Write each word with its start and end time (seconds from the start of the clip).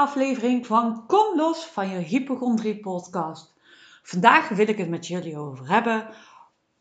aflevering 0.00 0.66
van 0.66 1.04
Kom 1.06 1.36
los 1.36 1.64
van 1.64 1.88
je 1.88 1.96
hypochondrie 1.96 2.80
podcast. 2.80 3.54
Vandaag 4.02 4.48
wil 4.48 4.68
ik 4.68 4.78
het 4.78 4.88
met 4.88 5.06
jullie 5.06 5.38
over 5.38 5.68
hebben 5.68 6.06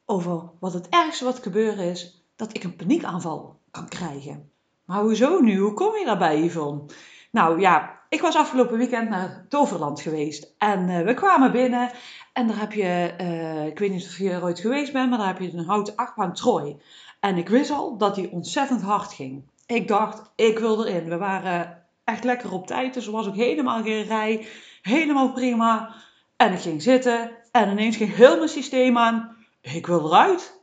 over 0.05 0.41
wat 0.59 0.73
het 0.73 0.89
ergste 0.89 1.23
wat 1.23 1.39
gebeuren 1.39 1.85
is, 1.85 2.23
dat 2.35 2.55
ik 2.55 2.63
een 2.63 2.75
paniekaanval 2.75 3.59
kan 3.71 3.87
krijgen. 3.87 4.51
Maar 4.85 5.01
hoezo 5.01 5.39
nu? 5.39 5.57
Hoe 5.57 5.73
kom 5.73 5.95
je 5.95 6.05
daarbij, 6.05 6.43
Yvonne? 6.43 6.81
Nou 7.31 7.59
ja, 7.59 7.99
ik 8.09 8.21
was 8.21 8.35
afgelopen 8.35 8.77
weekend 8.77 9.09
naar 9.09 9.45
Toverland 9.49 10.01
geweest 10.01 10.53
en 10.57 10.89
uh, 10.89 11.01
we 11.01 11.13
kwamen 11.13 11.51
binnen 11.51 11.91
en 12.33 12.47
daar 12.47 12.59
heb 12.59 12.73
je, 12.73 13.13
uh, 13.21 13.65
ik 13.65 13.79
weet 13.79 13.91
niet 13.91 14.05
of 14.05 14.17
je 14.17 14.31
er 14.31 14.43
ooit 14.43 14.59
geweest 14.59 14.93
bent, 14.93 15.09
maar 15.09 15.17
daar 15.17 15.27
heb 15.27 15.39
je 15.39 15.53
een 15.53 15.65
houten 15.65 15.95
achtbaan 15.95 16.33
Troy. 16.33 16.77
En 17.19 17.37
ik 17.37 17.49
wist 17.49 17.71
al 17.71 17.97
dat 17.97 18.15
die 18.15 18.31
ontzettend 18.31 18.81
hard 18.81 19.13
ging. 19.13 19.43
Ik 19.65 19.87
dacht, 19.87 20.31
ik 20.35 20.59
wil 20.59 20.85
erin. 20.85 21.09
We 21.09 21.17
waren 21.17 21.78
echt 22.09 22.23
lekker 22.23 22.51
op 22.53 22.67
tijd, 22.67 22.93
dus 22.93 23.05
was 23.05 23.27
ook 23.27 23.35
helemaal 23.35 23.83
geen 23.83 24.03
rij. 24.03 24.47
Helemaal 24.81 25.31
prima. 25.31 25.95
En 26.37 26.53
ik 26.53 26.59
ging 26.59 26.81
zitten 26.81 27.31
en 27.51 27.69
ineens 27.69 27.97
ging 27.97 28.15
heel 28.15 28.37
mijn 28.37 28.49
systeem 28.49 28.97
aan. 28.97 29.37
Ik 29.61 29.87
wil 29.87 30.05
eruit. 30.05 30.61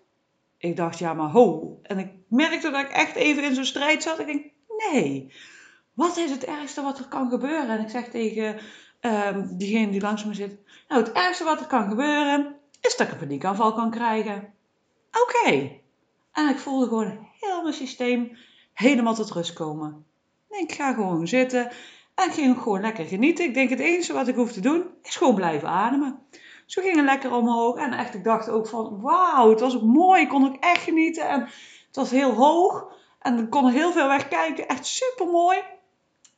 Ik 0.58 0.76
dacht, 0.76 0.98
ja, 0.98 1.14
maar 1.14 1.30
ho. 1.30 1.78
En 1.82 1.98
ik 1.98 2.10
merkte 2.28 2.70
dat 2.70 2.84
ik 2.84 2.90
echt 2.90 3.14
even 3.14 3.44
in 3.44 3.54
zo'n 3.54 3.64
strijd 3.64 4.02
zat. 4.02 4.18
Ik 4.18 4.26
denk, 4.26 4.44
nee. 4.92 5.32
Wat 5.94 6.16
is 6.16 6.30
het 6.30 6.44
ergste 6.44 6.82
wat 6.82 6.98
er 6.98 7.08
kan 7.08 7.30
gebeuren? 7.30 7.68
En 7.68 7.80
ik 7.80 7.90
zeg 7.90 8.08
tegen 8.08 8.58
um, 9.00 9.56
diegene 9.56 9.90
die 9.90 10.00
langs 10.00 10.24
me 10.24 10.34
zit. 10.34 10.58
Nou, 10.88 11.02
het 11.02 11.12
ergste 11.12 11.44
wat 11.44 11.60
er 11.60 11.66
kan 11.66 11.88
gebeuren 11.88 12.56
is 12.80 12.96
dat 12.96 13.06
ik 13.06 13.12
een 13.12 13.18
paniekaanval 13.18 13.72
kan 13.72 13.90
krijgen. 13.90 14.54
Oké. 15.22 15.70
En 16.32 16.48
ik 16.48 16.58
voelde 16.58 16.86
gewoon 16.86 17.28
heel 17.40 17.62
mijn 17.62 17.74
systeem 17.74 18.36
helemaal 18.72 19.14
tot 19.14 19.30
rust 19.30 19.52
komen. 19.52 20.04
Ik 20.50 20.72
ga 20.72 20.92
gewoon 20.92 21.28
zitten 21.28 21.70
en 22.14 22.30
ging 22.30 22.58
gewoon 22.58 22.80
lekker 22.80 23.04
genieten. 23.04 23.44
Ik 23.44 23.54
denk 23.54 23.70
het 23.70 23.80
enige 23.80 24.12
wat 24.12 24.28
ik 24.28 24.34
hoef 24.34 24.52
te 24.52 24.60
doen 24.60 24.84
is 25.02 25.16
gewoon 25.16 25.34
blijven 25.34 25.68
ademen. 25.68 26.18
Zo 26.66 26.82
ging 26.82 26.96
het 26.96 27.04
lekker 27.04 27.32
omhoog 27.32 27.76
en 27.76 27.92
echt 27.92 28.14
ik 28.14 28.24
dacht 28.24 28.48
ook 28.48 28.68
van 28.68 29.00
wauw, 29.00 29.50
het 29.50 29.60
was 29.60 29.76
ook 29.76 29.82
mooi. 29.82 30.22
Ik 30.22 30.28
kon 30.28 30.46
ook 30.46 30.56
echt 30.60 30.82
genieten 30.82 31.28
en 31.28 31.40
het 31.86 31.96
was 31.96 32.10
heel 32.10 32.32
hoog 32.32 32.92
en 33.20 33.38
ik 33.38 33.50
kon 33.50 33.70
heel 33.70 33.92
veel 33.92 34.08
wegkijken. 34.08 34.68
Echt 34.68 34.86
super 34.86 35.26
mooi. 35.26 35.58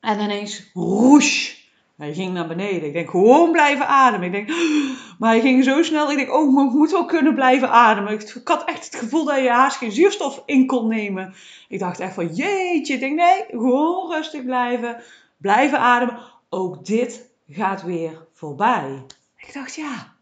En 0.01 0.21
ineens 0.21 0.71
roes 0.75 1.58
hij 1.99 2.15
ging 2.15 2.33
naar 2.33 2.47
beneden. 2.47 2.87
Ik 2.87 2.93
denk, 2.93 3.11
gewoon 3.11 3.53
blijven 3.53 3.89
ademen. 3.89 4.27
Ik 4.27 4.33
denk, 4.33 4.49
maar 5.19 5.31
hij 5.31 5.41
ging 5.41 5.65
zo 5.65 5.83
snel. 5.83 6.11
Ik 6.11 6.17
denk, 6.17 6.33
oh, 6.33 6.67
ik 6.67 6.73
moet 6.73 6.91
wel 6.91 7.05
kunnen 7.05 7.35
blijven 7.35 7.71
ademen. 7.71 8.13
Ik, 8.13 8.41
had 8.45 8.65
echt 8.65 8.85
het 8.85 8.95
gevoel 8.95 9.25
dat 9.25 9.39
je 9.39 9.51
haast 9.51 9.77
geen 9.77 9.93
zuurstof 9.93 10.43
in 10.47 10.67
kon 10.67 10.89
nemen. 10.89 11.35
Ik 11.69 11.79
dacht 11.79 12.01
echt 12.01 12.15
van, 12.15 12.35
jeetje. 12.35 12.95
Ik 12.95 13.01
denk, 13.01 13.17
nee, 13.17 13.45
gewoon 13.49 14.13
rustig 14.13 14.45
blijven. 14.45 15.03
Blijven 15.37 15.79
ademen. 15.79 16.19
Ook 16.49 16.87
dit 16.87 17.31
gaat 17.49 17.83
weer 17.83 18.27
voorbij. 18.33 19.03
Ik 19.37 19.53
dacht, 19.55 19.75
ja, 19.75 20.15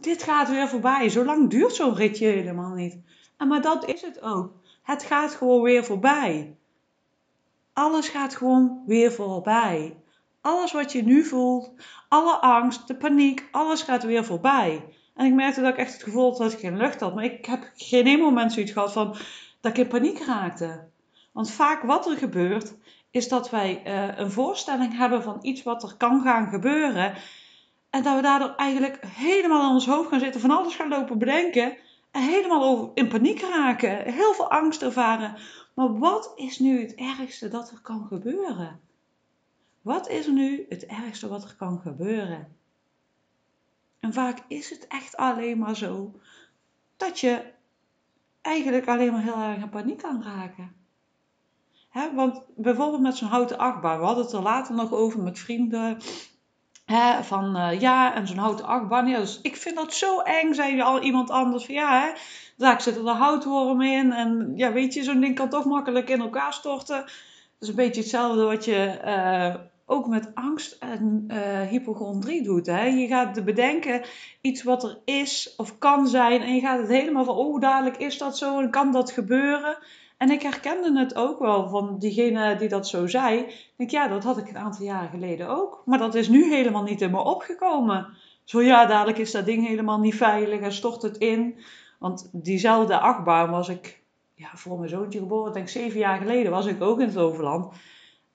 dit 0.00 0.22
gaat 0.22 0.50
weer 0.50 0.68
voorbij. 0.68 1.08
Zo 1.08 1.24
lang 1.24 1.50
duurt 1.50 1.74
zo'n 1.74 1.94
ritje 1.94 2.26
helemaal 2.26 2.74
niet. 2.74 2.96
En 3.36 3.48
maar 3.48 3.62
dat 3.62 3.88
is 3.88 4.02
het 4.02 4.22
ook. 4.22 4.52
Het 4.82 5.02
gaat 5.02 5.34
gewoon 5.34 5.62
weer 5.62 5.84
voorbij. 5.84 6.56
Alles 7.72 8.08
gaat 8.08 8.36
gewoon 8.36 8.82
weer 8.86 9.12
voorbij. 9.12 9.96
Alles 10.42 10.72
wat 10.72 10.92
je 10.92 11.02
nu 11.02 11.24
voelt, 11.24 11.72
alle 12.08 12.36
angst, 12.36 12.88
de 12.88 12.96
paniek, 12.96 13.48
alles 13.50 13.82
gaat 13.82 14.02
weer 14.02 14.24
voorbij. 14.24 14.84
En 15.14 15.26
ik 15.26 15.32
merkte 15.32 15.60
dat 15.60 15.72
ik 15.72 15.78
echt 15.78 15.92
het 15.92 16.02
gevoel 16.02 16.28
had 16.28 16.38
dat 16.38 16.52
ik 16.52 16.58
geen 16.58 16.76
lucht 16.76 17.00
had. 17.00 17.14
Maar 17.14 17.24
ik 17.24 17.46
heb 17.46 17.70
geen 17.74 18.06
één 18.06 18.20
moment 18.20 18.52
zoiets 18.52 18.72
gehad 18.72 18.92
van 18.92 19.16
dat 19.60 19.72
ik 19.72 19.78
in 19.78 19.88
paniek 19.88 20.24
raakte. 20.24 20.88
Want 21.32 21.50
vaak 21.50 21.82
wat 21.82 22.06
er 22.06 22.16
gebeurt, 22.16 22.74
is 23.10 23.28
dat 23.28 23.50
wij 23.50 23.82
uh, 23.86 24.18
een 24.18 24.30
voorstelling 24.30 24.96
hebben 24.96 25.22
van 25.22 25.38
iets 25.42 25.62
wat 25.62 25.82
er 25.82 25.94
kan 25.96 26.22
gaan 26.22 26.48
gebeuren. 26.48 27.14
En 27.90 28.02
dat 28.02 28.16
we 28.16 28.22
daardoor 28.22 28.54
eigenlijk 28.56 28.98
helemaal 29.06 29.62
in 29.68 29.74
ons 29.74 29.86
hoofd 29.86 30.08
gaan 30.08 30.20
zitten, 30.20 30.40
van 30.40 30.50
alles 30.50 30.74
gaan 30.74 30.88
lopen 30.88 31.18
bedenken. 31.18 31.76
En 32.10 32.22
helemaal 32.22 32.90
in 32.94 33.08
paniek 33.08 33.40
raken. 33.40 34.12
Heel 34.12 34.34
veel 34.34 34.50
angst 34.50 34.82
ervaren. 34.82 35.36
Maar 35.74 35.98
wat 35.98 36.32
is 36.36 36.58
nu 36.58 36.80
het 36.80 36.94
ergste 36.94 37.48
dat 37.48 37.70
er 37.70 37.80
kan 37.82 38.06
gebeuren? 38.08 38.80
Wat 39.82 40.08
is 40.08 40.26
nu 40.26 40.66
het 40.68 40.86
ergste 40.86 41.28
wat 41.28 41.44
er 41.44 41.54
kan 41.58 41.80
gebeuren? 41.80 42.56
En 44.00 44.12
vaak 44.12 44.38
is 44.48 44.70
het 44.70 44.86
echt 44.86 45.16
alleen 45.16 45.58
maar 45.58 45.76
zo 45.76 46.14
dat 46.96 47.20
je 47.20 47.42
eigenlijk 48.40 48.88
alleen 48.88 49.12
maar 49.12 49.22
heel 49.22 49.42
erg 49.42 49.62
in 49.62 49.68
paniek 49.68 49.98
kan 49.98 50.22
raken. 50.22 50.74
He, 51.88 52.14
want 52.14 52.42
bijvoorbeeld 52.56 53.02
met 53.02 53.16
zo'n 53.16 53.28
houten 53.28 53.58
achtbaan, 53.58 53.98
we 53.98 54.04
hadden 54.04 54.24
het 54.24 54.32
er 54.32 54.42
later 54.42 54.74
nog 54.74 54.92
over 54.92 55.22
met 55.22 55.38
vrienden. 55.38 55.98
Van 57.22 57.56
uh, 57.56 57.80
ja, 57.80 58.14
en 58.14 58.26
zo'n 58.26 58.36
houten 58.36 58.64
achtbaan. 58.64 59.06
Ja, 59.06 59.18
dus 59.18 59.40
ik 59.42 59.56
vind 59.56 59.76
dat 59.76 59.94
zo 59.94 60.20
eng, 60.20 60.52
zei 60.52 60.80
al 60.80 61.02
iemand 61.02 61.30
anders. 61.30 61.64
Van 61.64 61.74
ja, 61.74 62.00
hè, 62.00 62.12
daar 62.56 62.82
zitten 62.82 63.06
er 63.06 63.14
houtwormen 63.14 63.92
in. 63.92 64.12
En 64.12 64.52
ja, 64.56 64.72
weet 64.72 64.94
je, 64.94 65.02
zo'n 65.02 65.20
ding 65.20 65.34
kan 65.34 65.48
toch 65.48 65.64
makkelijk 65.64 66.08
in 66.08 66.20
elkaar 66.20 66.52
storten. 66.52 66.96
Dat 66.96 67.10
is 67.58 67.68
een 67.68 67.74
beetje 67.74 68.00
hetzelfde 68.00 68.44
wat 68.44 68.64
je 68.64 69.00
uh, 69.04 69.54
ook 69.86 70.06
met 70.06 70.30
angst 70.34 70.76
en 70.80 71.24
uh, 71.28 71.60
hypochondrie 71.60 72.42
doet. 72.42 72.66
Hè? 72.66 72.84
Je 72.84 73.06
gaat 73.06 73.44
bedenken 73.44 74.02
iets 74.40 74.62
wat 74.62 74.84
er 74.84 74.98
is 75.04 75.54
of 75.56 75.78
kan 75.78 76.08
zijn 76.08 76.40
en 76.40 76.54
je 76.54 76.60
gaat 76.60 76.78
het 76.78 76.88
helemaal 76.88 77.24
van, 77.24 77.36
oh 77.36 77.60
dadelijk 77.60 77.96
is 77.96 78.18
dat 78.18 78.38
zo 78.38 78.60
en 78.60 78.70
kan 78.70 78.92
dat 78.92 79.10
gebeuren. 79.10 79.78
En 80.16 80.30
ik 80.30 80.42
herkende 80.42 80.98
het 80.98 81.14
ook 81.14 81.38
wel 81.38 81.68
van 81.68 81.98
diegene 81.98 82.56
die 82.56 82.68
dat 82.68 82.88
zo 82.88 83.06
zei. 83.06 83.38
Ik 83.38 83.72
denk, 83.76 83.90
ja, 83.90 84.08
dat 84.08 84.24
had 84.24 84.38
ik 84.38 84.48
een 84.48 84.58
aantal 84.58 84.84
jaren 84.84 85.10
geleden 85.10 85.48
ook. 85.48 85.82
Maar 85.84 85.98
dat 85.98 86.14
is 86.14 86.28
nu 86.28 86.54
helemaal 86.54 86.82
niet 86.82 87.00
in 87.00 87.10
me 87.10 87.18
opgekomen. 87.18 88.06
Zo 88.44 88.62
ja, 88.62 88.86
dadelijk 88.86 89.18
is 89.18 89.30
dat 89.30 89.44
ding 89.44 89.66
helemaal 89.66 89.98
niet 89.98 90.14
veilig 90.14 90.60
en 90.60 90.72
stort 90.72 91.02
het 91.02 91.16
in. 91.16 91.58
Want 91.98 92.28
diezelfde 92.32 92.98
achtbaan 92.98 93.50
was 93.50 93.68
ik, 93.68 94.02
ja, 94.34 94.48
voor 94.54 94.78
mijn 94.78 94.90
zoontje 94.90 95.18
geboren, 95.18 95.48
ik 95.48 95.54
denk 95.54 95.68
zeven 95.68 95.98
jaar 95.98 96.18
geleden, 96.18 96.50
was 96.52 96.66
ik 96.66 96.82
ook 96.82 97.00
in 97.00 97.06
het 97.06 97.16
Overland. 97.16 97.74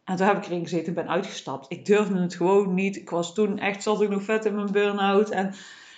En 0.07 0.15
toen 0.15 0.27
heb 0.27 0.37
ik 0.37 0.45
erin 0.45 0.63
gezeten 0.63 0.87
en 0.87 0.93
ben 0.93 1.09
uitgestapt. 1.09 1.65
Ik 1.69 1.85
durfde 1.85 2.19
het 2.21 2.35
gewoon 2.35 2.73
niet. 2.73 2.95
Ik 2.95 3.09
was 3.09 3.33
toen 3.33 3.59
echt, 3.59 3.83
zat 3.83 4.01
ik 4.01 4.09
nog 4.09 4.23
vet 4.23 4.45
in 4.45 4.55
mijn 4.55 4.71
burn-out. 4.71 5.29
En 5.29 5.53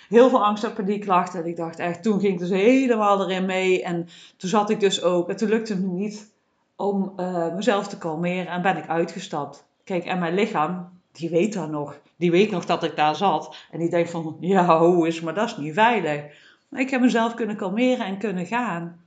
heel 0.08 0.28
veel 0.28 0.44
angst 0.44 0.64
en 0.64 0.72
paniek 0.72 1.06
lag. 1.06 1.34
En 1.34 1.46
ik 1.46 1.56
dacht 1.56 1.78
echt, 1.78 2.02
toen 2.02 2.20
ging 2.20 2.32
ik 2.32 2.38
dus 2.38 2.50
helemaal 2.50 3.22
erin 3.22 3.46
mee. 3.46 3.82
En 3.82 4.08
toen 4.36 4.50
zat 4.50 4.70
ik 4.70 4.80
dus 4.80 5.02
ook. 5.02 5.28
En 5.28 5.36
toen 5.36 5.48
lukte 5.48 5.72
het 5.72 5.82
me 5.82 5.88
niet 5.88 6.32
om 6.76 7.12
uh, 7.16 7.54
mezelf 7.54 7.88
te 7.88 7.98
kalmeren. 7.98 8.46
En 8.46 8.62
ben 8.62 8.76
ik 8.76 8.88
uitgestapt. 8.88 9.64
Kijk, 9.84 10.04
en 10.04 10.18
mijn 10.18 10.34
lichaam, 10.34 10.88
die 11.12 11.30
weet 11.30 11.52
dat 11.52 11.70
nog. 11.70 11.98
Die 12.16 12.30
weet 12.30 12.50
nog 12.50 12.66
dat 12.66 12.82
ik 12.82 12.96
daar 12.96 13.16
zat. 13.16 13.56
En 13.70 13.78
die 13.78 13.90
denkt 13.90 14.10
van, 14.10 14.36
ja, 14.40 14.78
hoe 14.78 15.06
is 15.06 15.20
maar 15.20 15.34
dat 15.34 15.48
is 15.48 15.56
niet 15.56 15.74
veilig. 15.74 16.22
Maar 16.68 16.80
ik 16.80 16.90
heb 16.90 17.00
mezelf 17.00 17.34
kunnen 17.34 17.56
kalmeren 17.56 18.06
en 18.06 18.18
kunnen 18.18 18.46
gaan. 18.46 19.00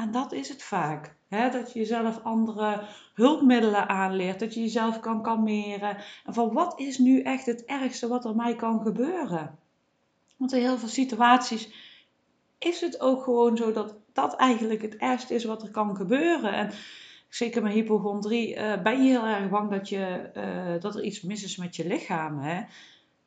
En 0.00 0.10
dat 0.10 0.32
is 0.32 0.48
het 0.48 0.62
vaak. 0.62 1.14
Hè? 1.28 1.50
Dat 1.50 1.72
je 1.72 1.78
jezelf 1.78 2.22
andere 2.22 2.82
hulpmiddelen 3.14 3.88
aanleert. 3.88 4.40
Dat 4.40 4.54
je 4.54 4.60
jezelf 4.60 5.00
kan 5.00 5.22
kalmeren. 5.22 5.96
En 6.24 6.34
van 6.34 6.52
wat 6.52 6.80
is 6.80 6.98
nu 6.98 7.22
echt 7.22 7.46
het 7.46 7.64
ergste 7.64 8.08
wat 8.08 8.24
er 8.24 8.36
mij 8.36 8.54
kan 8.54 8.80
gebeuren? 8.82 9.58
Want 10.36 10.52
in 10.52 10.60
heel 10.60 10.78
veel 10.78 10.88
situaties 10.88 11.72
is 12.58 12.80
het 12.80 13.00
ook 13.00 13.22
gewoon 13.22 13.56
zo 13.56 13.72
dat 13.72 13.94
dat 14.12 14.36
eigenlijk 14.36 14.82
het 14.82 14.96
ergste 14.96 15.34
is 15.34 15.44
wat 15.44 15.62
er 15.62 15.70
kan 15.70 15.96
gebeuren. 15.96 16.52
En 16.52 16.70
zeker 17.28 17.62
met 17.62 17.72
hypochondrie 17.72 18.56
uh, 18.56 18.82
ben 18.82 19.02
je 19.02 19.10
heel 19.10 19.26
erg 19.26 19.50
bang 19.50 19.70
dat, 19.70 19.88
je, 19.88 20.30
uh, 20.36 20.80
dat 20.80 20.94
er 20.94 21.02
iets 21.02 21.20
mis 21.20 21.44
is 21.44 21.56
met 21.56 21.76
je 21.76 21.86
lichaam. 21.86 22.38
Hè? 22.38 22.62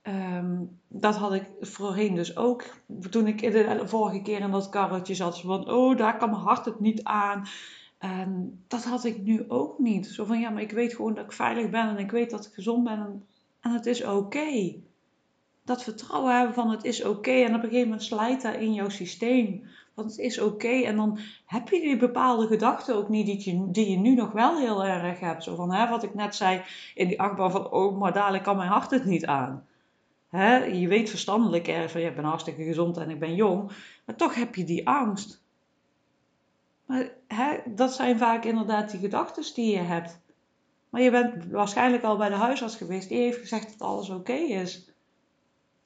Um, 0.08 0.80
dat 0.88 1.16
had 1.16 1.34
ik 1.34 1.50
voorheen 1.60 2.16
dus 2.16 2.38
ook. 2.38 2.64
Toen 3.10 3.28
ik 3.28 3.42
de 3.42 3.82
vorige 3.88 4.22
keer 4.22 4.40
in 4.40 4.52
dat 4.52 4.70
karretje 4.70 5.16
zat. 5.16 5.42
Van, 5.42 5.70
oh, 5.72 5.98
daar 5.98 6.18
kan 6.18 6.30
mijn 6.30 6.42
hart 6.42 6.66
het 6.66 6.80
niet 6.80 7.04
aan. 7.04 7.46
En 7.98 8.64
dat 8.68 8.84
had 8.84 9.04
ik 9.04 9.22
nu 9.22 9.46
ook 9.48 9.80
niet. 9.80 10.08
Zo 10.08 10.26
van, 10.26 10.40
ja, 10.40 10.50
maar 10.50 10.62
ik 10.62 10.72
weet 10.72 10.94
gewoon 10.94 11.14
dat 11.14 11.26
ik 11.26 11.32
veilig 11.32 11.70
ben. 11.70 11.90
En 11.90 11.98
ik 11.98 12.12
weet 12.12 12.30
dat 12.30 12.46
ik 12.46 12.54
gezond 12.54 12.84
ben. 12.84 13.26
En, 13.60 13.72
het 13.72 13.86
is 13.86 14.04
oké. 14.06 14.76
Dat 15.64 15.84
vertrouwen 15.84 16.36
hebben 16.36 16.54
van 16.54 16.70
het 16.70 16.84
is 16.84 17.04
oké. 17.04 17.32
En 17.32 17.56
op 17.56 17.64
een 17.64 17.70
gegeven 17.70 17.88
moment 17.88 18.04
slijt 18.04 18.42
dat 18.42 18.56
in 18.56 18.74
jouw 18.74 18.90
systeem. 18.90 19.64
Want 19.94 20.10
het 20.10 20.20
is 20.20 20.40
oké. 20.40 20.82
En 20.82 20.96
dan 20.96 21.20
heb 21.46 21.70
je 21.70 21.82
die 21.82 21.98
bepaalde 21.98 22.48
gedachten 22.48 22.96
ook 22.96 23.10
niet 23.10 23.26
die 23.26 23.52
je, 23.52 23.72
die 23.72 23.90
je 23.90 23.98
nu 23.98 24.16
nog 24.16 24.32
wel 24.32 24.58
heel 24.58 24.86
erg 24.86 25.20
hebt. 25.20 25.44
Zo 25.44 25.56
van, 25.56 25.74
hè, 25.74 25.90
wat 25.90 26.04
ik 26.04 26.14
net 26.14 26.36
zei 26.36 26.62
in 26.96 27.08
die 27.08 27.22
achtbaan 27.22 27.52
van, 27.52 27.72
oh, 27.72 28.00
maar 28.00 28.14
dadelijk 28.14 28.44
kan 28.44 28.58
mijn 28.58 28.70
hart 28.70 28.92
het 28.92 29.06
niet 29.06 29.26
aan. 29.26 29.66
Je 30.72 30.86
weet 30.88 31.10
verstandelijk 31.10 31.68
erg 31.68 31.92
van, 31.92 32.02
ja, 32.02 32.10
ik 32.10 32.16
ben 32.16 32.24
hartstikke 32.24 32.64
gezond 32.64 32.98
en 32.98 33.10
ik 33.10 33.20
ben 33.20 33.36
jong. 33.36 33.72
Maar 34.06 34.16
toch 34.16 34.36
heb 34.36 34.56
je 34.56 34.64
die 34.64 34.88
angst. 34.88 35.42
Maar 36.86 37.10
dat 37.66 37.94
zijn 37.94 38.18
vaak 38.18 38.44
inderdaad 38.46 38.92
die 38.92 39.00
gedachten 39.00 39.54
die 39.54 39.72
je 39.72 39.82
hebt. 39.82 40.22
Maar 40.90 41.02
je 41.02 41.12
bent 41.12 41.46
waarschijnlijk 41.52 42.04
al 42.04 42.18
bij 42.18 42.30
de 42.30 42.36
huisarts 42.36 42.76
geweest. 42.76 43.10
Die 43.10 43.18
heeft 43.18 43.40
gezegd 43.40 43.80
dat 43.80 43.88
alles 43.88 44.10
oké 44.10 44.34
is. 44.34 44.92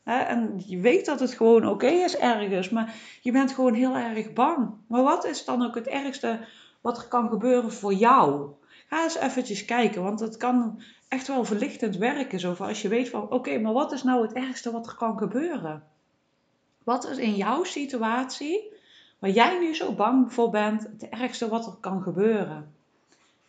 En 0.04 0.64
je 0.66 0.80
weet 0.80 1.06
dat 1.06 1.20
het 1.20 1.34
gewoon 1.34 1.68
oké 1.68 1.88
is 1.88 2.18
ergens. 2.18 2.70
Maar 2.70 2.96
je 3.22 3.32
bent 3.32 3.52
gewoon 3.52 3.74
heel 3.74 3.96
erg 3.96 4.34
bang. 4.34 4.70
Maar 4.88 5.04
wat 5.04 5.26
is 5.26 5.46
dan 5.46 5.66
ook 5.66 5.76
het 5.76 5.88
ergste 5.88 6.40
wat 6.82 6.98
er 6.98 7.08
kan 7.08 7.30
gebeuren 7.30 7.74
voor 7.74 7.94
jou? 7.94 8.52
Ga 8.90 9.04
eens 9.04 9.18
eventjes 9.18 9.66
kijken, 9.66 10.04
want 10.04 10.20
het 10.20 10.38
kan 10.38 10.82
echt 11.07 11.27
wel 11.27 11.45
verlichtend 11.45 11.98
werken. 11.98 12.39
Zo 12.39 12.54
als 12.54 12.81
je 12.81 12.88
weet 12.88 13.09
van, 13.09 13.31
oké, 13.31 13.57
maar 13.57 13.74
wat 13.74 13.92
is 13.92 14.04
nou 14.04 14.21
het 14.21 14.33
ergste 14.33 14.71
wat 14.71 14.88
er 14.88 14.95
kan 14.95 15.18
gebeuren? 15.18 15.83
Wat 16.83 17.09
is 17.09 17.18
in 17.18 17.36
jouw 17.36 17.63
situatie, 17.63 18.74
waar 19.19 19.30
jij 19.30 19.59
nu 19.59 19.75
zo 19.75 19.94
bang 19.94 20.33
voor 20.33 20.50
bent, 20.50 20.83
het 20.83 21.09
ergste 21.09 21.50
wat 21.50 21.65
er 21.65 21.77
kan 21.80 22.01
gebeuren? 22.01 22.75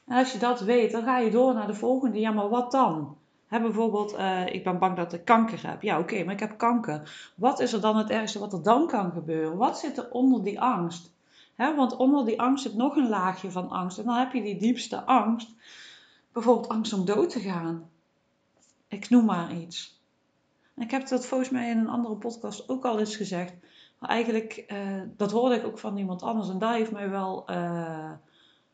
En 0.05 0.16
als 0.19 0.32
je 0.32 0.38
dat 0.38 0.60
weet, 0.60 0.93
dan 0.93 1.02
ga 1.02 1.19
je 1.19 1.31
door 1.31 1.55
naar 1.55 1.66
de 1.66 1.75
volgende. 1.75 2.20
Ja, 2.20 2.31
maar 2.31 2.49
wat 2.49 2.70
dan? 2.70 3.16
He, 3.46 3.60
bijvoorbeeld, 3.60 4.14
uh, 4.14 4.46
ik 4.46 4.64
ben 4.64 4.78
bang 4.78 4.96
dat 4.96 5.12
ik 5.12 5.25
kanker 5.25 5.69
heb. 5.69 5.82
Ja, 5.82 5.99
oké, 5.99 6.25
maar 6.25 6.34
ik 6.34 6.40
heb 6.40 6.58
kanker. 6.58 7.31
Wat 7.34 7.60
is 7.60 7.72
er 7.72 7.81
dan 7.81 7.96
het 7.96 8.10
ergste 8.10 8.38
wat 8.38 8.52
er 8.52 8.62
dan 8.62 8.87
kan 8.87 9.12
gebeuren? 9.12 9.56
Wat 9.56 9.78
zit 9.78 9.99
er 9.99 10.10
onder 10.10 10.43
die 10.43 10.60
angst? 10.60 11.10
He, 11.55 11.75
want 11.75 11.96
onder 11.96 12.25
die 12.25 12.40
angst 12.40 12.62
zit 12.62 12.75
nog 12.75 12.96
een 12.96 13.08
laagje 13.08 13.50
van 13.50 13.70
angst. 13.70 13.99
En 13.99 14.05
dan 14.05 14.16
heb 14.16 14.32
je 14.32 14.43
die 14.43 14.58
diepste 14.58 15.05
angst. 15.05 15.50
Bijvoorbeeld 16.33 16.69
angst 16.69 16.93
om 16.93 17.05
dood 17.05 17.31
te 17.31 17.41
gaan. 17.41 17.91
Ik 18.89 19.11
noem 19.11 19.25
maar 19.25 19.55
iets. 19.55 20.01
Ik 20.77 20.91
heb 20.91 21.09
dat 21.09 21.27
volgens 21.27 21.51
mij 21.51 21.71
in 21.71 21.79
een 21.79 21.89
andere 21.89 22.15
podcast 22.15 22.69
ook 22.69 22.85
al 22.85 22.99
eens 22.99 23.17
gezegd. 23.17 23.55
Maar 23.99 24.11
eigenlijk, 24.11 24.65
uh, 24.73 25.03
dat 25.17 25.31
hoorde 25.31 25.55
ik 25.55 25.65
ook 25.65 25.79
van 25.79 25.97
iemand 25.97 26.23
anders. 26.23 26.49
En 26.49 26.59
daar 26.59 26.75
heeft 26.75 26.93
mij 26.93 27.11
wel... 27.11 27.51
Uh, 27.51 28.11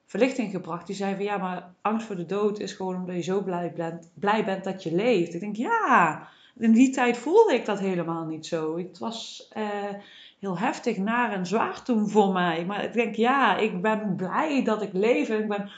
verlichting 0.07 0.51
gebracht. 0.51 0.87
Die 0.87 0.97
zei 0.97 1.15
van 1.15 1.25
ja, 1.25 1.37
maar 1.37 1.75
angst 1.81 2.07
voor 2.07 2.17
de 2.17 2.27
dood 2.27 2.59
is 2.59 2.73
gewoon 2.73 2.97
omdat 2.97 3.15
je 3.15 3.23
zo 3.23 3.43
blij 3.43 3.73
bent, 3.73 4.11
blij 4.15 4.45
bent 4.45 4.65
dat 4.65 4.83
je 4.83 4.95
leeft. 4.95 5.35
Ik 5.35 5.41
denk 5.41 5.57
ja, 5.57 6.29
in 6.59 6.73
die 6.73 6.91
tijd 6.91 7.17
voelde 7.17 7.55
ik 7.55 7.65
dat 7.65 7.79
helemaal 7.79 8.25
niet 8.25 8.47
zo. 8.47 8.79
Het 8.79 8.99
was 8.99 9.51
uh, 9.57 9.65
heel 10.39 10.59
heftig, 10.59 10.97
naar 10.97 11.33
en 11.33 11.47
zwaar 11.47 11.83
toen 11.83 12.09
voor 12.09 12.33
mij. 12.33 12.65
Maar 12.65 12.85
ik 12.85 12.93
denk 12.93 13.15
ja, 13.15 13.57
ik 13.57 13.83
ben 13.83 14.17
blij 14.17 14.65
dat 14.65 14.83
ik 14.83 14.93
leef 14.93 15.29
ik 15.29 15.49
ben 15.49 15.71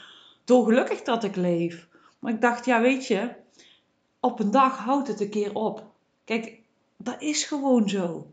dolgelukkig 0.47 1.01
dat 1.01 1.23
ik 1.23 1.35
leef. 1.35 1.87
Maar 2.19 2.33
ik 2.33 2.41
dacht 2.41 2.65
ja, 2.65 2.81
weet 2.81 3.07
je, 3.07 3.29
op 4.19 4.39
een 4.39 4.51
dag 4.51 4.77
houdt 4.77 5.07
het 5.07 5.19
een 5.19 5.29
keer 5.29 5.55
op. 5.55 5.85
Kijk, 6.25 6.59
dat 6.97 7.21
is 7.21 7.43
gewoon 7.43 7.89
zo. 7.89 8.31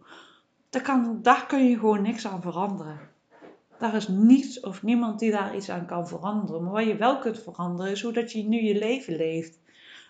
Daar, 0.70 0.82
kan, 0.82 1.19
daar 1.22 1.46
kun 1.46 1.69
je 1.69 1.78
gewoon 1.78 2.02
niks 2.02 2.26
aan 2.26 2.43
veranderen. 2.43 2.99
Daar 3.78 3.94
is 3.94 4.08
niets 4.08 4.61
of 4.61 4.82
niemand 4.82 5.19
die 5.19 5.31
daar 5.31 5.56
iets 5.56 5.70
aan 5.70 5.87
kan 5.87 6.08
veranderen. 6.08 6.62
Maar 6.62 6.72
wat 6.72 6.84
je 6.84 6.96
wel 6.96 7.19
kunt 7.19 7.38
veranderen 7.38 7.93
is 7.93 8.02
hoe 8.02 8.12
dat 8.12 8.32
je 8.32 8.43
nu 8.43 8.62
je 8.62 8.78
leven 8.78 9.17
leeft. 9.17 9.58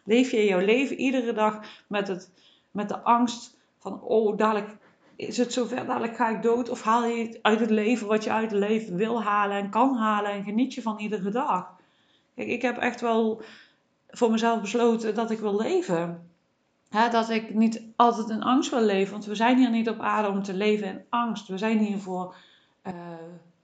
Leef 0.04 0.30
je 0.30 0.44
jouw 0.44 0.64
leven 0.64 0.96
iedere 0.96 1.32
dag 1.32 1.60
met, 1.86 2.08
het, 2.08 2.30
met 2.70 2.88
de 2.88 2.98
angst 2.98 3.56
van, 3.78 4.02
oh, 4.02 4.36
dadelijk 4.36 4.76
is 5.16 5.36
het 5.36 5.52
zover, 5.52 5.86
dadelijk 5.86 6.16
ga 6.16 6.28
ik 6.28 6.42
dood. 6.42 6.68
Of 6.68 6.82
haal 6.82 7.04
je 7.04 7.38
uit 7.42 7.60
het 7.60 7.70
leven 7.70 8.06
wat 8.06 8.24
je 8.24 8.32
uit 8.32 8.50
het 8.50 8.60
leven 8.60 8.96
wil 8.96 9.22
halen 9.22 9.56
en 9.56 9.70
kan 9.70 9.94
halen 9.96 10.30
en 10.30 10.44
geniet 10.44 10.74
je 10.74 10.82
van 10.82 10.98
iedere 10.98 11.30
dag. 11.30 11.82
Ik 12.34 12.62
heb 12.62 12.78
echt 12.78 13.00
wel 13.00 13.42
voor 14.08 14.30
mezelf 14.30 14.60
besloten 14.60 15.14
dat 15.14 15.30
ik 15.30 15.38
wil 15.38 15.56
leven. 15.56 16.30
dat 17.10 17.30
ik 17.30 17.54
niet 17.54 17.82
altijd 17.96 18.28
in 18.28 18.42
angst 18.42 18.70
wil 18.70 18.82
leven. 18.82 19.12
Want 19.12 19.24
we 19.24 19.34
zijn 19.34 19.58
hier 19.58 19.70
niet 19.70 19.88
op 19.88 20.00
aarde 20.00 20.28
om 20.28 20.42
te 20.42 20.54
leven 20.54 20.88
in 20.88 21.04
angst. 21.08 21.48
We 21.48 21.58
zijn 21.58 21.78
hier 21.78 21.98
voor, 21.98 22.34
uh, 22.86 22.92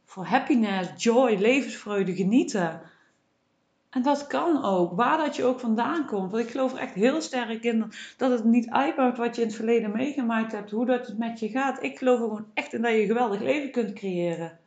voor 0.05 0.25
happiness, 0.25 1.03
joy, 1.03 1.37
levensvreugde, 1.39 2.15
genieten. 2.15 2.81
En 3.91 4.03
dat 4.03 4.27
kan 4.27 4.65
ook, 4.65 4.93
waar 4.97 5.19
dat 5.19 5.37
je 5.37 5.45
ook 5.45 5.61
vandaan 5.61 6.07
komt. 6.07 6.31
Want 6.31 6.45
ik 6.45 6.51
geloof 6.51 6.73
er 6.73 6.79
echt 6.79 6.95
heel 6.95 7.21
sterk 7.21 7.65
in 7.65 7.93
dat 8.17 8.31
het 8.31 8.45
niet 8.45 8.71
uitmaakt 8.71 9.19
wat 9.19 9.37
je 9.37 9.43
in 9.43 9.47
het 9.47 9.57
verleden 9.57 9.93
meegemaakt 9.93 10.53
hebt, 10.53 10.71
hoe 10.71 10.87
dat 10.87 11.07
het 11.07 11.19
met 11.19 11.41
je 11.41 11.49
gaat. 11.49 11.83
Ik 11.83 11.99
geloof 11.99 12.19
er 12.19 12.25
gewoon 12.25 12.47
echt 12.55 12.73
in 12.73 12.83
dat 12.83 12.91
je 12.91 13.01
een 13.01 13.07
geweldig 13.07 13.41
leven 13.41 13.71
kunt 13.71 13.93
creëren. 13.93 14.59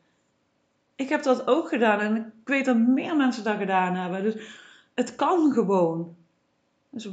Ik 0.96 1.10
heb 1.10 1.24
dat 1.24 1.48
ook 1.48 1.68
gedaan 1.68 2.00
en 2.00 2.16
ik 2.16 2.48
weet 2.48 2.66
dat 2.66 2.78
meer 2.78 3.16
mensen 3.16 3.44
dat 3.44 3.58
gedaan 3.58 3.96
hebben. 3.96 4.24
Dus 4.24 4.36
het 4.94 5.16
kan 5.16 5.52
gewoon. 5.52 6.16
Dus 6.90 7.10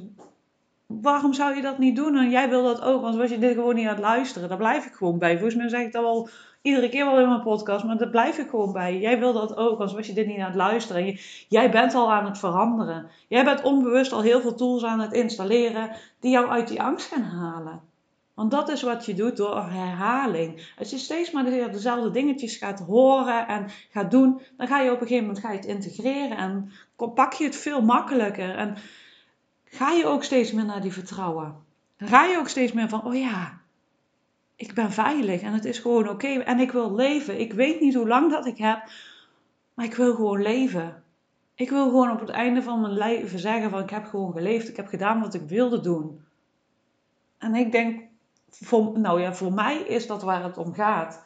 waarom 0.87 1.33
zou 1.33 1.55
je 1.55 1.63
dat 1.63 1.79
niet 1.79 1.97
doen? 1.97 2.17
En 2.17 2.31
jij 2.31 2.49
wil 2.49 2.63
dat 2.63 2.83
ook, 2.83 3.03
want 3.03 3.17
was 3.17 3.31
je 3.31 3.39
dit 3.39 3.55
gewoon 3.55 3.75
niet 3.75 3.87
aan 3.87 3.95
het 3.95 4.03
luisteren, 4.03 4.49
daar 4.49 4.59
blijf 4.59 4.87
ik 4.87 4.93
gewoon 4.93 5.19
bij. 5.19 5.33
Volgens 5.33 5.55
mij 5.55 5.69
zeg 5.69 5.81
ik 5.81 5.93
dat 5.93 6.03
wel 6.03 6.29
iedere 6.63 6.89
keer 6.89 7.07
wel 7.07 7.21
in 7.21 7.29
mijn 7.29 7.43
podcast, 7.43 7.85
maar 7.85 7.97
daar 7.97 8.11
blijf 8.11 8.39
ik 8.39 8.49
gewoon 8.49 8.73
bij. 8.73 8.99
Jij 8.99 9.19
wil 9.19 9.33
dat 9.33 9.57
ook, 9.57 9.73
anders 9.73 9.93
was 9.93 10.07
je 10.07 10.13
dit 10.13 10.27
niet 10.27 10.39
aan 10.39 10.47
het 10.47 10.55
luisteren. 10.55 11.19
jij 11.49 11.71
bent 11.71 11.95
al 11.95 12.13
aan 12.13 12.25
het 12.25 12.39
veranderen. 12.39 13.07
Jij 13.29 13.45
bent 13.45 13.63
onbewust 13.63 14.13
al 14.13 14.23
heel 14.23 14.41
veel 14.41 14.55
tools 14.55 14.85
aan 14.85 15.01
het 15.01 15.13
installeren 15.13 15.91
die 16.21 16.31
jou 16.31 16.49
uit 16.49 16.69
die 16.69 16.83
angst 16.83 17.07
gaan 17.07 17.23
halen. 17.23 17.81
Want 18.41 18.53
dat 18.53 18.69
is 18.69 18.83
wat 18.83 19.07
je 19.07 19.15
doet 19.15 19.37
door 19.37 19.57
herhaling. 19.57 20.73
Als 20.79 20.91
je 20.91 20.99
steeds 20.99 21.31
maar 21.31 21.45
dezelfde 21.45 22.11
dingetjes 22.11 22.57
gaat 22.57 22.81
horen 22.81 23.49
en 23.49 23.67
gaat 23.91 24.11
doen, 24.11 24.41
dan 24.57 24.67
ga 24.67 24.81
je 24.81 24.91
op 24.91 25.01
een 25.01 25.07
gegeven 25.07 25.27
moment 25.27 25.45
ga 25.45 25.51
je 25.51 25.57
het 25.57 25.67
integreren 25.67 26.37
en 26.37 26.71
pak 27.15 27.33
je 27.33 27.45
het 27.45 27.57
veel 27.57 27.83
makkelijker. 27.83 28.57
En 28.57 28.77
ga 29.65 29.91
je 29.91 30.07
ook 30.07 30.25
steeds 30.25 30.53
meer 30.53 30.65
naar 30.65 30.81
die 30.81 30.93
vertrouwen. 30.93 31.55
Ga 31.99 32.25
je 32.25 32.39
ook 32.39 32.49
steeds 32.49 32.73
meer 32.73 32.89
van, 32.89 33.05
oh 33.05 33.15
ja, 33.15 33.61
ik 34.57 34.75
ben 34.75 34.93
veilig 34.93 35.41
en 35.41 35.53
het 35.53 35.65
is 35.65 35.79
gewoon 35.79 36.09
oké. 36.09 36.29
En 36.29 36.59
ik 36.59 36.73
wil 36.73 36.95
leven. 36.95 37.41
Ik 37.41 37.53
weet 37.53 37.81
niet 37.81 37.95
hoe 37.95 38.09
lang 38.09 38.31
dat 38.31 38.47
ik 38.47 38.59
heb, 38.59 38.91
maar 39.75 39.85
ik 39.85 39.95
wil 39.95 40.15
gewoon 40.15 40.43
leven. 40.43 41.03
Ik 41.55 41.71
wil 41.71 41.85
gewoon 41.85 42.11
op 42.11 42.21
het 42.21 42.31
einde 42.31 42.63
van 42.63 42.81
mijn 42.81 42.99
leven 42.99 43.39
zeggen 43.39 43.71
van 43.71 43.83
ik 43.83 43.91
heb 43.91 44.07
gewoon 44.07 44.33
geleefd. 44.33 44.69
Ik 44.69 44.77
heb 44.77 44.89
gedaan 44.89 45.21
wat 45.21 45.35
ik 45.35 45.43
wilde 45.43 45.81
doen. 45.81 46.25
En 47.39 47.55
ik 47.55 47.73
denk, 47.73 48.09
voor, 48.51 48.99
nou 48.99 49.21
ja, 49.21 49.35
voor 49.35 49.53
mij 49.53 49.79
is 49.79 50.07
dat 50.07 50.23
waar 50.23 50.43
het 50.45 50.59
om 50.59 50.75
gaat. 50.75 51.25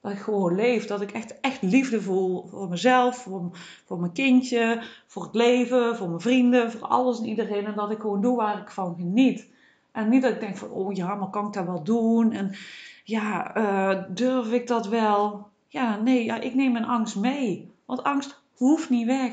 Dat 0.00 0.12
ik 0.12 0.18
gewoon 0.18 0.54
leef. 0.54 0.86
Dat 0.86 1.00
ik 1.00 1.12
echt, 1.12 1.40
echt 1.40 1.62
liefde 1.62 2.02
voel 2.02 2.46
voor 2.46 2.68
mezelf, 2.68 3.16
voor, 3.16 3.48
voor 3.84 4.00
mijn 4.00 4.12
kindje, 4.12 4.82
voor 5.06 5.22
het 5.22 5.34
leven, 5.34 5.96
voor 5.96 6.08
mijn 6.08 6.20
vrienden, 6.20 6.72
voor 6.72 6.88
alles 6.88 7.18
en 7.18 7.26
iedereen. 7.26 7.66
En 7.66 7.74
dat 7.74 7.90
ik 7.90 8.00
gewoon 8.00 8.20
doe 8.20 8.36
waar 8.36 8.58
ik 8.58 8.70
van 8.70 8.94
geniet. 8.98 9.50
En 9.92 10.08
niet 10.08 10.22
dat 10.22 10.32
ik 10.32 10.40
denk 10.40 10.56
van, 10.56 10.70
oh 10.70 10.94
ja, 10.94 11.14
maar 11.14 11.30
kan 11.30 11.46
ik 11.46 11.52
dat 11.52 11.66
wel 11.66 11.82
doen? 11.82 12.32
En 12.32 12.54
ja, 13.04 13.56
uh, 13.56 14.02
durf 14.08 14.52
ik 14.52 14.66
dat 14.66 14.86
wel? 14.86 15.48
Ja, 15.68 15.96
nee, 15.96 16.24
ja, 16.24 16.40
ik 16.40 16.54
neem 16.54 16.72
mijn 16.72 16.84
angst 16.84 17.16
mee. 17.16 17.70
Want 17.84 18.02
angst 18.02 18.42
hoeft 18.56 18.90
niet 18.90 19.06
weg. 19.06 19.32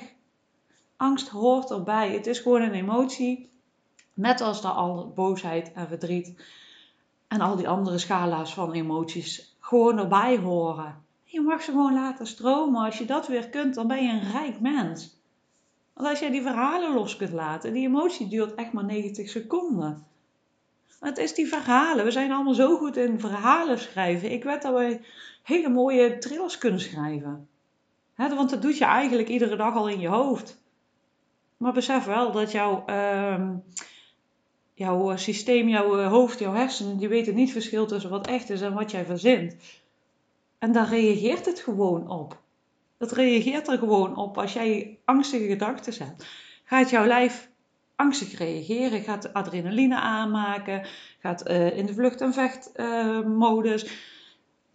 Angst 0.97 1.27
hoort 1.27 1.71
erbij. 1.71 2.11
Het 2.11 2.27
is 2.27 2.39
gewoon 2.39 2.61
een 2.61 2.73
emotie. 2.73 3.49
Net 4.13 4.41
als 4.41 4.61
de 4.61 4.67
al 4.67 5.11
boosheid 5.15 5.73
en 5.73 5.87
verdriet. 5.87 6.43
En 7.29 7.41
al 7.41 7.55
die 7.55 7.67
andere 7.67 7.97
scala's 7.97 8.53
van 8.53 8.71
emoties. 8.71 9.55
Gewoon 9.59 9.97
erbij 9.97 10.37
horen. 10.37 11.03
Je 11.23 11.41
mag 11.41 11.61
ze 11.61 11.71
gewoon 11.71 11.93
laten 11.93 12.27
stromen. 12.27 12.85
Als 12.85 12.97
je 12.97 13.05
dat 13.05 13.27
weer 13.27 13.49
kunt, 13.49 13.75
dan 13.75 13.87
ben 13.87 14.03
je 14.03 14.11
een 14.11 14.31
rijk 14.31 14.59
mens. 14.59 15.17
Want 15.93 16.07
als 16.07 16.19
jij 16.19 16.29
die 16.29 16.41
verhalen 16.41 16.93
los 16.93 17.15
kunt 17.15 17.31
laten, 17.31 17.73
die 17.73 17.87
emotie 17.87 18.27
duurt 18.27 18.55
echt 18.55 18.71
maar 18.71 18.83
90 18.83 19.29
seconden. 19.29 20.05
Het 20.99 21.17
is 21.17 21.33
die 21.33 21.47
verhalen. 21.47 22.05
We 22.05 22.11
zijn 22.11 22.31
allemaal 22.31 22.53
zo 22.53 22.77
goed 22.77 22.97
in 22.97 23.19
verhalen 23.19 23.79
schrijven. 23.79 24.31
Ik 24.31 24.43
weet 24.43 24.61
dat 24.61 24.73
wij 24.73 25.01
hele 25.43 25.69
mooie 25.69 26.17
thrillers 26.17 26.57
kunnen 26.57 26.79
schrijven. 26.79 27.47
want 28.15 28.49
dat 28.49 28.61
doet 28.61 28.77
je 28.77 28.85
eigenlijk 28.85 29.29
iedere 29.29 29.55
dag 29.55 29.75
al 29.75 29.89
in 29.89 29.99
je 29.99 30.07
hoofd. 30.07 30.61
Maar 31.57 31.73
besef 31.73 32.05
wel 32.05 32.31
dat 32.31 32.51
jouw, 32.51 32.83
uh, 32.89 33.49
jouw 34.79 35.15
systeem, 35.15 35.67
jouw 35.67 35.99
eh, 35.99 36.07
hoofd, 36.07 36.39
jouw 36.39 36.53
hersenen, 36.53 36.97
die 36.97 37.07
weten 37.07 37.35
niet 37.35 37.51
verschil 37.51 37.85
tussen 37.85 38.09
wat 38.09 38.27
echt 38.27 38.49
is 38.49 38.61
en 38.61 38.73
wat 38.73 38.91
jij 38.91 39.05
verzint. 39.05 39.55
En 40.59 40.71
daar 40.71 40.89
reageert 40.89 41.45
het 41.45 41.59
gewoon 41.59 42.09
op. 42.09 42.41
Dat 42.97 43.11
reageert 43.11 43.67
er 43.67 43.77
gewoon 43.77 44.15
op 44.15 44.37
als 44.37 44.53
jij 44.53 44.97
angstige 45.05 45.47
gedachten 45.47 46.05
hebt. 46.05 46.25
Gaat 46.63 46.89
jouw 46.89 47.05
lijf 47.05 47.49
angstig 47.95 48.37
reageren, 48.37 49.01
gaat 49.01 49.33
adrenaline 49.33 49.99
aanmaken, 49.99 50.85
gaat 51.19 51.49
uh, 51.49 51.77
in 51.77 51.85
de 51.85 51.93
vlucht- 51.93 52.21
en 52.21 52.33
vechtmodus. 52.33 53.85
Uh, 53.85 53.91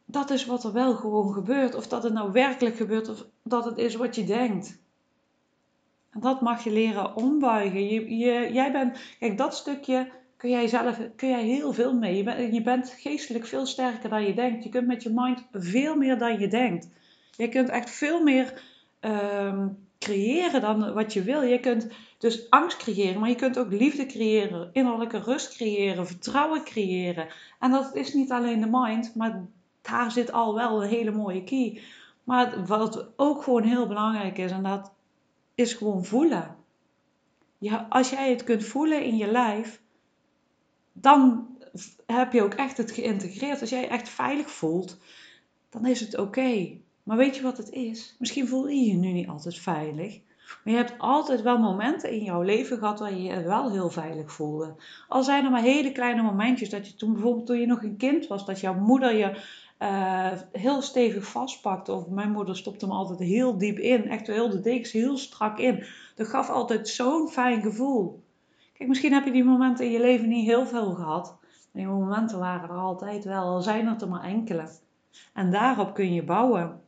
dat 0.05 0.31
is 0.31 0.47
wat 0.47 0.65
er 0.65 0.73
wel 0.73 0.95
gewoon 0.95 1.33
gebeurt. 1.33 1.75
Of 1.75 1.87
dat 1.87 2.03
het 2.03 2.13
nou 2.13 2.33
werkelijk 2.33 2.77
gebeurt 2.77 3.09
of 3.09 3.27
dat 3.43 3.65
het 3.65 3.79
is 3.79 3.95
wat 3.95 4.15
je 4.15 4.25
denkt. 4.25 4.83
Dat 6.21 6.41
mag 6.41 6.65
je 6.65 6.73
leren 6.73 7.17
ombuigen. 7.17 7.89
Je, 7.89 8.53
jij 8.53 8.73
bent, 8.73 8.99
kijk, 9.19 9.39
dat 9.39 9.55
stukje 9.55 10.11
kun 10.37 10.51
jij 10.51 10.69
zelf 10.69 10.99
kun 11.17 11.29
jij 11.29 11.45
heel 11.45 11.73
veel 11.73 11.95
mee. 11.95 12.17
Je, 12.53 12.63
bent, 12.63 12.95
geestelijk 12.99 13.47
veel 13.47 13.67
sterker 13.67 14.09
dan 14.09 14.25
je 14.27 14.35
denkt. 14.35 14.65
Je 14.65 14.71
kunt 14.71 14.87
met 14.87 15.03
je 15.03 15.11
mind 15.15 15.47
veel 15.53 15.97
meer 15.97 16.19
dan 16.19 16.39
je 16.39 16.49
denkt. 16.49 16.89
Je 17.37 17.49
kunt 17.49 17.69
echt 17.69 17.91
veel 17.91 18.23
meer 18.23 18.63
um, 19.01 19.77
creëren 19.99 20.61
dan 20.61 20.93
wat 20.93 21.13
je 21.13 21.23
wil. 21.23 21.43
Je 21.43 21.61
kunt 21.61 21.89
dus 22.19 22.51
angst 22.51 22.77
creëren, 22.77 23.21
maar 23.21 23.29
je 23.29 23.35
kunt 23.35 23.59
ook 23.59 23.73
liefde 23.73 24.07
creëren, 24.07 24.71
innerlijke 24.73 25.19
rust 25.19 25.55
creëren, 25.55 26.07
vertrouwen 26.07 26.65
creëren. 26.65 27.29
En 27.61 27.71
dat 27.71 27.95
is 27.95 28.15
niet 28.15 28.31
alleen 28.31 28.61
de 28.61 28.69
mind, 28.71 29.15
maar 29.15 29.47
daar 29.83 30.11
zit 30.11 30.33
al 30.33 30.55
wel 30.55 30.83
een 30.83 30.89
hele 30.89 31.11
mooie 31.11 31.45
key. 31.45 31.81
Maar 32.25 32.67
wat 32.67 33.09
ook 33.17 33.43
gewoon 33.43 33.63
heel 33.63 33.87
belangrijk 33.87 34.39
is, 34.39 34.51
en 34.51 34.63
dat 34.63 34.93
is 35.55 35.73
gewoon 35.73 36.05
voelen. 36.05 36.57
Ja, 37.59 37.87
als 37.89 38.11
jij 38.11 38.31
het 38.31 38.45
kunt 38.45 38.65
voelen 38.65 39.05
in 39.05 39.17
je 39.17 39.27
lijf, 39.27 39.83
dan 40.93 41.49
heb 42.07 42.33
je 42.33 42.43
ook 42.43 42.55
echt 42.55 42.77
het 42.77 42.91
geïntegreerd. 42.91 43.61
Als 43.61 43.71
jij 43.71 43.81
je 43.81 43.87
echt 43.87 44.09
veilig 44.09 44.51
voelt, 44.51 44.99
dan 45.71 45.87
is 45.87 46.01
het 46.01 46.19
oké. 46.19 46.79
Maar 47.03 47.17
weet 47.17 47.37
je 47.37 47.43
wat 47.43 47.57
het 47.57 47.71
is? 47.71 48.17
Misschien 48.19 48.49
voel 48.49 48.69
je 48.69 48.85
je 48.85 48.95
nu 48.95 49.13
niet 49.13 49.29
altijd 49.29 49.59
veilig. 49.59 50.21
Maar 50.65 50.73
je 50.73 50.79
hebt 50.79 50.95
altijd 50.99 51.43
wel 51.43 51.59
momenten 51.59 52.11
in 52.11 52.25
jouw 52.25 52.43
leven 52.43 52.79
gehad 52.79 52.99
waar 52.99 53.15
je 53.15 53.23
je 53.23 53.43
wel 53.43 53.71
heel 53.71 53.91
veilig 53.91 54.33
voelde. 54.33 54.75
Al 55.09 55.23
zijn 55.23 55.45
er 55.45 55.51
maar 55.51 55.63
hele 55.63 55.93
kleine 55.93 56.23
momentjes 56.23 56.71
dat 56.71 56.87
je 56.87 56.95
toen 56.95 57.13
bijvoorbeeld 57.13 57.47
toen 57.47 57.61
je 57.61 57.67
nog 57.67 57.83
een 57.83 57.97
kind 57.97 58.27
was, 58.27 58.47
dat 58.47 58.61
jouw 58.61 58.75
moeder 58.75 59.15
je 59.15 59.43
uh, 59.79 60.33
heel 60.53 60.83
stevig 60.83 61.27
vastpakte. 61.27 61.93
Of 61.93 62.09
mijn 62.09 62.31
moeder 62.31 62.57
stopte 62.57 62.85
hem 62.85 62.95
altijd 62.95 63.19
heel 63.19 63.59
diep 63.59 63.79
in, 63.79 64.09
echt 64.09 64.27
heel 64.27 64.51
de 64.51 64.61
dekens 64.61 64.93
heel 64.93 65.17
strak 65.17 65.59
in. 65.59 65.85
Dat 66.15 66.29
gaf 66.29 66.51
altijd 66.51 66.89
zo'n 66.89 67.29
fijn 67.29 67.63
gevoel. 67.63 68.23
Kijk, 68.73 68.89
misschien 68.89 69.13
heb 69.13 69.25
je 69.25 69.33
die 69.33 69.45
momenten 69.45 69.85
in 69.85 69.91
je 69.91 70.01
leven 70.01 70.29
niet 70.29 70.47
heel 70.47 70.67
veel 70.67 70.95
gehad. 70.95 71.37
Maar 71.41 71.83
die 71.83 71.87
momenten 71.87 72.39
waren 72.39 72.69
er 72.69 72.77
altijd 72.77 73.25
wel, 73.25 73.43
al 73.43 73.61
zijn 73.61 73.89
het 73.89 74.03
er 74.03 74.09
maar 74.09 74.25
enkele. 74.25 74.69
En 75.33 75.51
daarop 75.51 75.95
kun 75.95 76.15
je 76.15 76.23
bouwen. 76.23 76.81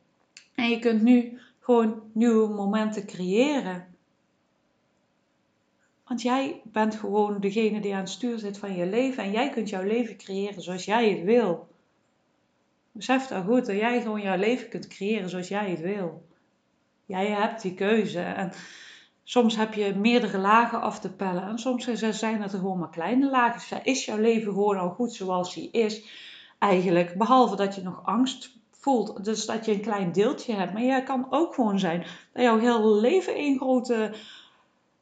En 0.54 0.70
je 0.70 0.78
kunt 0.78 1.02
nu 1.02 1.40
gewoon 1.66 2.02
nieuwe 2.12 2.48
momenten 2.48 3.06
creëren. 3.06 3.86
Want 6.06 6.22
jij 6.22 6.60
bent 6.64 6.94
gewoon 6.94 7.40
degene 7.40 7.80
die 7.80 7.94
aan 7.94 8.00
het 8.00 8.08
stuur 8.08 8.38
zit 8.38 8.58
van 8.58 8.74
je 8.74 8.86
leven. 8.86 9.24
En 9.24 9.30
jij 9.30 9.50
kunt 9.50 9.68
jouw 9.68 9.82
leven 9.82 10.16
creëren 10.16 10.62
zoals 10.62 10.84
jij 10.84 11.10
het 11.10 11.22
wil. 11.22 11.68
Besef 12.92 13.26
dan 13.26 13.44
goed 13.44 13.66
dat 13.66 13.76
jij 13.76 14.02
gewoon 14.02 14.22
jouw 14.22 14.36
leven 14.36 14.68
kunt 14.68 14.86
creëren 14.86 15.28
zoals 15.28 15.48
jij 15.48 15.70
het 15.70 15.80
wil. 15.80 16.26
Jij 17.06 17.26
hebt 17.26 17.62
die 17.62 17.74
keuze. 17.74 18.20
En 18.20 18.52
soms 19.22 19.56
heb 19.56 19.74
je 19.74 19.94
meerdere 19.94 20.38
lagen 20.38 20.80
af 20.80 21.00
te 21.00 21.12
pellen. 21.12 21.42
En 21.42 21.58
soms 21.58 21.84
zijn 22.10 22.42
het 22.42 22.52
er 22.52 22.58
gewoon 22.58 22.78
maar 22.78 22.90
kleine 22.90 23.30
lagen. 23.30 23.84
Is 23.84 24.04
jouw 24.04 24.18
leven 24.18 24.52
gewoon 24.52 24.78
al 24.78 24.90
goed 24.90 25.12
zoals 25.12 25.54
die 25.54 25.70
is? 25.70 26.04
Eigenlijk, 26.58 27.14
behalve 27.14 27.56
dat 27.56 27.74
je 27.74 27.82
nog 27.82 28.04
angst 28.04 28.56
voelt. 28.86 29.24
Dus 29.24 29.46
dat 29.46 29.64
je 29.64 29.72
een 29.72 29.80
klein 29.80 30.12
deeltje 30.12 30.54
hebt. 30.54 30.72
Maar 30.72 30.82
jij 30.82 31.02
kan 31.02 31.26
ook 31.30 31.54
gewoon 31.54 31.78
zijn 31.78 32.06
dat 32.32 32.42
jouw 32.42 32.58
hele 32.58 33.00
leven 33.00 33.34
één 33.34 33.58
grote 33.58 34.14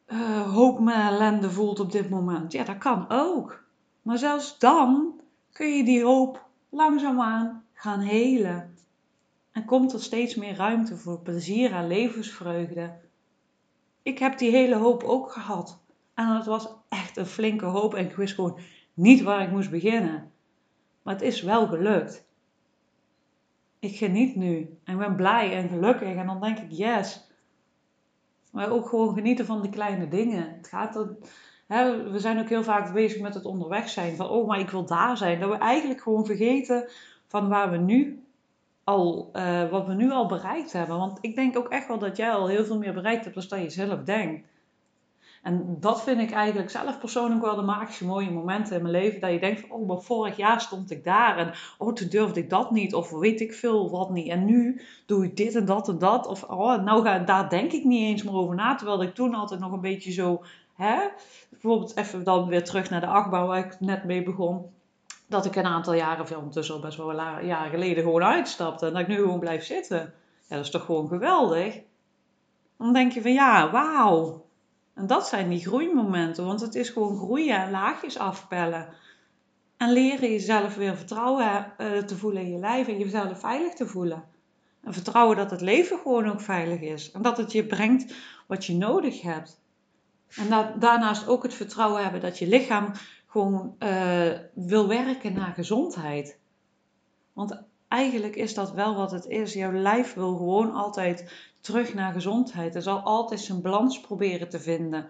uh, 0.07 0.53
hoop 0.55 0.88
ellende 0.88 1.50
voelt 1.50 1.81
op 1.81 1.93
dit 1.93 2.11
moment. 2.11 2.53
Ja, 2.53 2.64
dat 2.64 2.79
kan 2.79 3.07
ook. 3.09 3.64
Maar 4.03 4.19
zelfs 4.19 4.59
dan 4.59 5.21
kun 5.53 5.76
je 5.76 5.85
die 5.85 6.05
hoop 6.05 6.45
langzaamaan 6.69 7.64
gaan 7.73 8.00
helen. 8.00 8.75
En 9.53 9.64
komt 9.64 9.93
er 9.93 10.03
steeds 10.03 10.35
meer 10.35 10.57
ruimte 10.57 10.97
voor 10.97 11.21
plezier 11.21 11.73
en 11.73 11.87
levensvreugde. 11.87 12.93
Ik 14.03 14.19
heb 14.19 14.38
die 14.38 14.50
hele 14.50 14.76
hoop 14.76 15.03
ook 15.03 15.33
gehad. 15.33 15.79
En 16.14 16.26
het 16.26 16.47
was 16.47 16.69
echt 16.88 17.17
een 17.17 17.26
flinke 17.26 17.67
hoop 17.67 17.95
en 17.95 18.05
ik 18.05 18.17
wist 18.17 18.35
gewoon 18.35 18.59
niet 18.95 19.23
waar 19.23 19.43
ik 19.43 19.50
moest 19.50 19.71
beginnen. 19.71 20.31
Maar 21.03 21.14
het 21.14 21.23
is 21.23 21.43
wel 21.43 21.67
gelukt. 21.67 22.25
Ik 23.85 23.97
geniet 23.97 24.37
nu 24.37 24.79
en 24.85 24.99
ben 24.99 25.17
blij 25.17 25.57
en 25.57 25.69
gelukkig 25.69 26.14
en 26.14 26.26
dan 26.26 26.41
denk 26.41 26.59
ik 26.59 26.71
yes. 26.71 27.29
Maar 28.50 28.71
ook 28.71 28.88
gewoon 28.88 29.14
genieten 29.14 29.47
van 29.47 29.62
de 29.62 29.69
kleine 29.69 30.09
dingen. 30.09 30.55
Het 30.57 30.69
gaat 30.69 30.97
er, 30.97 31.17
hè, 31.67 32.11
we 32.11 32.19
zijn 32.19 32.38
ook 32.38 32.49
heel 32.49 32.62
vaak 32.62 32.93
bezig 32.93 33.21
met 33.21 33.35
het 33.35 33.45
onderweg 33.45 33.88
zijn. 33.88 34.17
Van 34.17 34.29
oh, 34.29 34.47
maar 34.47 34.59
ik 34.59 34.71
wil 34.71 34.85
daar 34.85 35.17
zijn. 35.17 35.41
Dat 35.41 35.50
we 35.50 35.57
eigenlijk 35.57 36.00
gewoon 36.00 36.26
vergeten 36.26 36.88
van 37.26 37.49
waar 37.49 37.71
we 37.71 37.76
nu 37.76 38.25
al, 38.85 39.31
uh, 39.33 39.71
wat 39.71 39.87
we 39.87 39.95
nu 39.95 40.11
al 40.11 40.26
bereikt 40.26 40.73
hebben. 40.73 40.99
Want 40.99 41.19
ik 41.21 41.35
denk 41.35 41.59
ook 41.59 41.69
echt 41.69 41.88
wel 41.88 41.99
dat 41.99 42.17
jij 42.17 42.31
al 42.31 42.49
heel 42.49 42.64
veel 42.64 42.79
meer 42.79 42.95
bereikt 42.95 43.25
hebt 43.25 43.50
dan 43.50 43.62
je 43.62 43.71
zelf 43.71 44.03
denkt. 44.03 44.49
En 45.45 45.77
dat 45.81 46.03
vind 46.03 46.21
ik 46.21 46.31
eigenlijk 46.31 46.71
zelf 46.71 46.99
persoonlijk 46.99 47.43
wel 47.43 47.57
de 47.57 47.63
magische 47.63 48.07
mooie 48.07 48.31
momenten 48.31 48.77
in 48.77 48.83
mijn 48.83 48.95
leven. 48.95 49.21
Dat 49.21 49.31
je 49.31 49.41
denkt 49.41 49.61
van, 49.61 49.71
oh, 49.71 49.89
maar 49.89 50.01
vorig 50.01 50.37
jaar 50.37 50.61
stond 50.61 50.91
ik 50.91 51.05
daar. 51.05 51.39
En 51.39 51.53
oh, 51.79 51.93
toen 51.93 52.09
durfde 52.09 52.41
ik 52.41 52.51
dat 52.51 52.71
niet. 52.71 52.95
Of 52.95 53.11
weet 53.11 53.41
ik 53.41 53.55
veel 53.55 53.91
wat 53.91 54.11
niet. 54.11 54.29
En 54.29 54.45
nu 54.45 54.83
doe 55.07 55.25
ik 55.25 55.37
dit 55.37 55.55
en 55.55 55.65
dat 55.65 55.89
en 55.89 55.99
dat. 55.99 56.27
Of 56.27 56.43
oh, 56.43 56.83
nou 56.83 57.05
ga, 57.05 57.19
daar 57.19 57.49
denk 57.49 57.73
ik 57.73 57.85
niet 57.85 58.03
eens 58.03 58.23
meer 58.23 58.35
over 58.35 58.55
na. 58.55 58.75
Terwijl 58.75 59.03
ik 59.03 59.15
toen 59.15 59.35
altijd 59.35 59.61
nog 59.61 59.73
een 59.73 59.81
beetje 59.81 60.13
zo, 60.13 60.45
hè. 60.75 60.97
Bijvoorbeeld 61.51 61.97
even 61.97 62.25
dan 62.25 62.49
weer 62.49 62.65
terug 62.65 62.91
naar 62.91 63.01
de 63.01 63.07
achtbouw 63.07 63.47
waar 63.47 63.67
ik 63.67 63.81
net 63.81 64.05
mee 64.05 64.23
begon 64.23 64.73
dat 65.27 65.45
ik 65.45 65.57
een 65.57 65.65
aantal 65.65 65.95
jaren, 65.95 66.27
veel 66.27 66.39
ondertussen 66.39 66.75
al 66.75 66.81
best 66.81 66.97
wel 66.97 67.21
jaren 67.43 67.71
geleden, 67.71 68.03
gewoon 68.03 68.25
uitstapte. 68.25 68.87
En 68.87 68.93
dat 68.93 69.01
ik 69.01 69.09
nu 69.09 69.17
gewoon 69.17 69.41
blijf 69.41 69.65
zitten. 69.65 70.15
Ja, 70.49 70.57
dat 70.57 70.65
is 70.65 70.71
toch 70.71 70.85
gewoon 70.85 71.09
geweldig? 71.09 71.81
Dan 72.79 72.93
denk 72.93 73.13
je 73.13 73.23
van 73.23 73.33
ja, 73.33 73.71
wauw. 73.71 74.44
En 74.95 75.07
dat 75.07 75.29
zijn 75.29 75.49
die 75.49 75.67
groeimomenten. 75.67 76.45
Want 76.45 76.61
het 76.61 76.75
is 76.75 76.89
gewoon 76.89 77.17
groeien 77.17 77.57
en 77.57 77.71
laagjes 77.71 78.19
afpellen. 78.19 78.89
En 79.77 79.93
leren 79.93 80.31
jezelf 80.31 80.75
weer 80.75 80.97
vertrouwen 80.97 81.73
uh, 81.79 81.99
te 81.99 82.17
voelen 82.17 82.43
in 82.43 82.53
je 82.53 82.59
lijf 82.59 82.89
en 82.89 82.99
jezelf 82.99 83.41
veilig 83.41 83.75
te 83.75 83.87
voelen. 83.87 84.25
En 84.83 84.93
vertrouwen 84.93 85.37
dat 85.37 85.51
het 85.51 85.61
leven 85.61 85.99
gewoon 85.99 86.31
ook 86.31 86.41
veilig 86.41 86.81
is. 86.81 87.11
En 87.11 87.23
dat 87.23 87.37
het 87.37 87.53
je 87.53 87.67
brengt 87.67 88.15
wat 88.47 88.65
je 88.65 88.75
nodig 88.75 89.23
hebt. 89.23 89.63
En 90.37 90.75
daarnaast 90.79 91.29
ook 91.29 91.43
het 91.43 91.55
vertrouwen 91.55 92.03
hebben 92.03 92.21
dat 92.21 92.39
je 92.39 92.47
lichaam 92.47 92.93
gewoon 93.27 93.77
uh, 93.79 94.31
wil 94.55 94.89
werken 94.89 95.33
naar 95.33 95.53
gezondheid. 95.53 96.39
Want 97.33 97.63
eigenlijk 97.95 98.37
is 98.37 98.55
dat 98.55 98.73
wel 98.73 98.95
wat 98.95 99.11
het 99.11 99.27
is. 99.27 99.53
Jouw 99.53 99.73
lijf 99.73 100.15
wil 100.15 100.37
gewoon 100.37 100.73
altijd 100.73 101.33
terug 101.61 101.95
naar 101.95 102.13
gezondheid. 102.13 102.75
Er 102.75 102.83
zal 102.83 102.99
altijd 102.99 103.41
zijn 103.41 103.63
balans 103.63 104.01
proberen 104.01 104.49
te 104.49 104.61
vinden. 104.61 105.07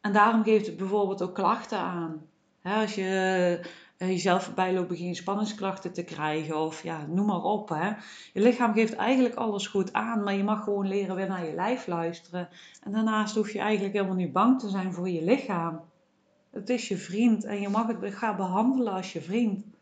En 0.00 0.12
daarom 0.12 0.44
geeft 0.44 0.66
het 0.66 0.76
bijvoorbeeld 0.76 1.22
ook 1.22 1.34
klachten 1.34 1.78
aan. 1.78 2.26
als 2.62 2.94
je 2.94 3.60
uh, 3.98 4.08
jezelf 4.08 4.44
voorbij 4.44 4.74
loopt, 4.74 4.88
begin 4.88 5.06
je 5.06 5.14
spanningsklachten 5.14 5.92
te 5.92 6.04
krijgen. 6.04 6.60
Of 6.60 6.82
ja, 6.82 7.06
noem 7.06 7.26
maar 7.26 7.42
op. 7.42 7.68
Hè. 7.68 7.88
Je 8.32 8.42
lichaam 8.42 8.72
geeft 8.72 8.94
eigenlijk 8.94 9.34
alles 9.34 9.66
goed 9.66 9.92
aan. 9.92 10.22
Maar 10.22 10.34
je 10.34 10.44
mag 10.44 10.64
gewoon 10.64 10.88
leren 10.88 11.16
weer 11.16 11.28
naar 11.28 11.46
je 11.46 11.54
lijf 11.54 11.86
luisteren. 11.86 12.48
En 12.82 12.92
daarnaast 12.92 13.34
hoef 13.34 13.52
je 13.52 13.58
eigenlijk 13.58 13.94
helemaal 13.94 14.16
niet 14.16 14.32
bang 14.32 14.60
te 14.60 14.68
zijn 14.68 14.92
voor 14.92 15.08
je 15.08 15.24
lichaam. 15.24 15.80
Het 16.50 16.70
is 16.70 16.88
je 16.88 16.96
vriend 16.96 17.44
en 17.44 17.60
je 17.60 17.68
mag 17.68 17.86
het 17.86 18.14
gaan 18.14 18.36
behandelen 18.36 18.92
als 18.92 19.12
je 19.12 19.20
vriend. 19.20 19.73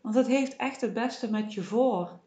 Want 0.00 0.14
het 0.14 0.26
heeft 0.26 0.56
echt 0.56 0.80
het 0.80 0.94
beste 0.94 1.30
met 1.30 1.54
je 1.54 1.62
voor. 1.62 2.18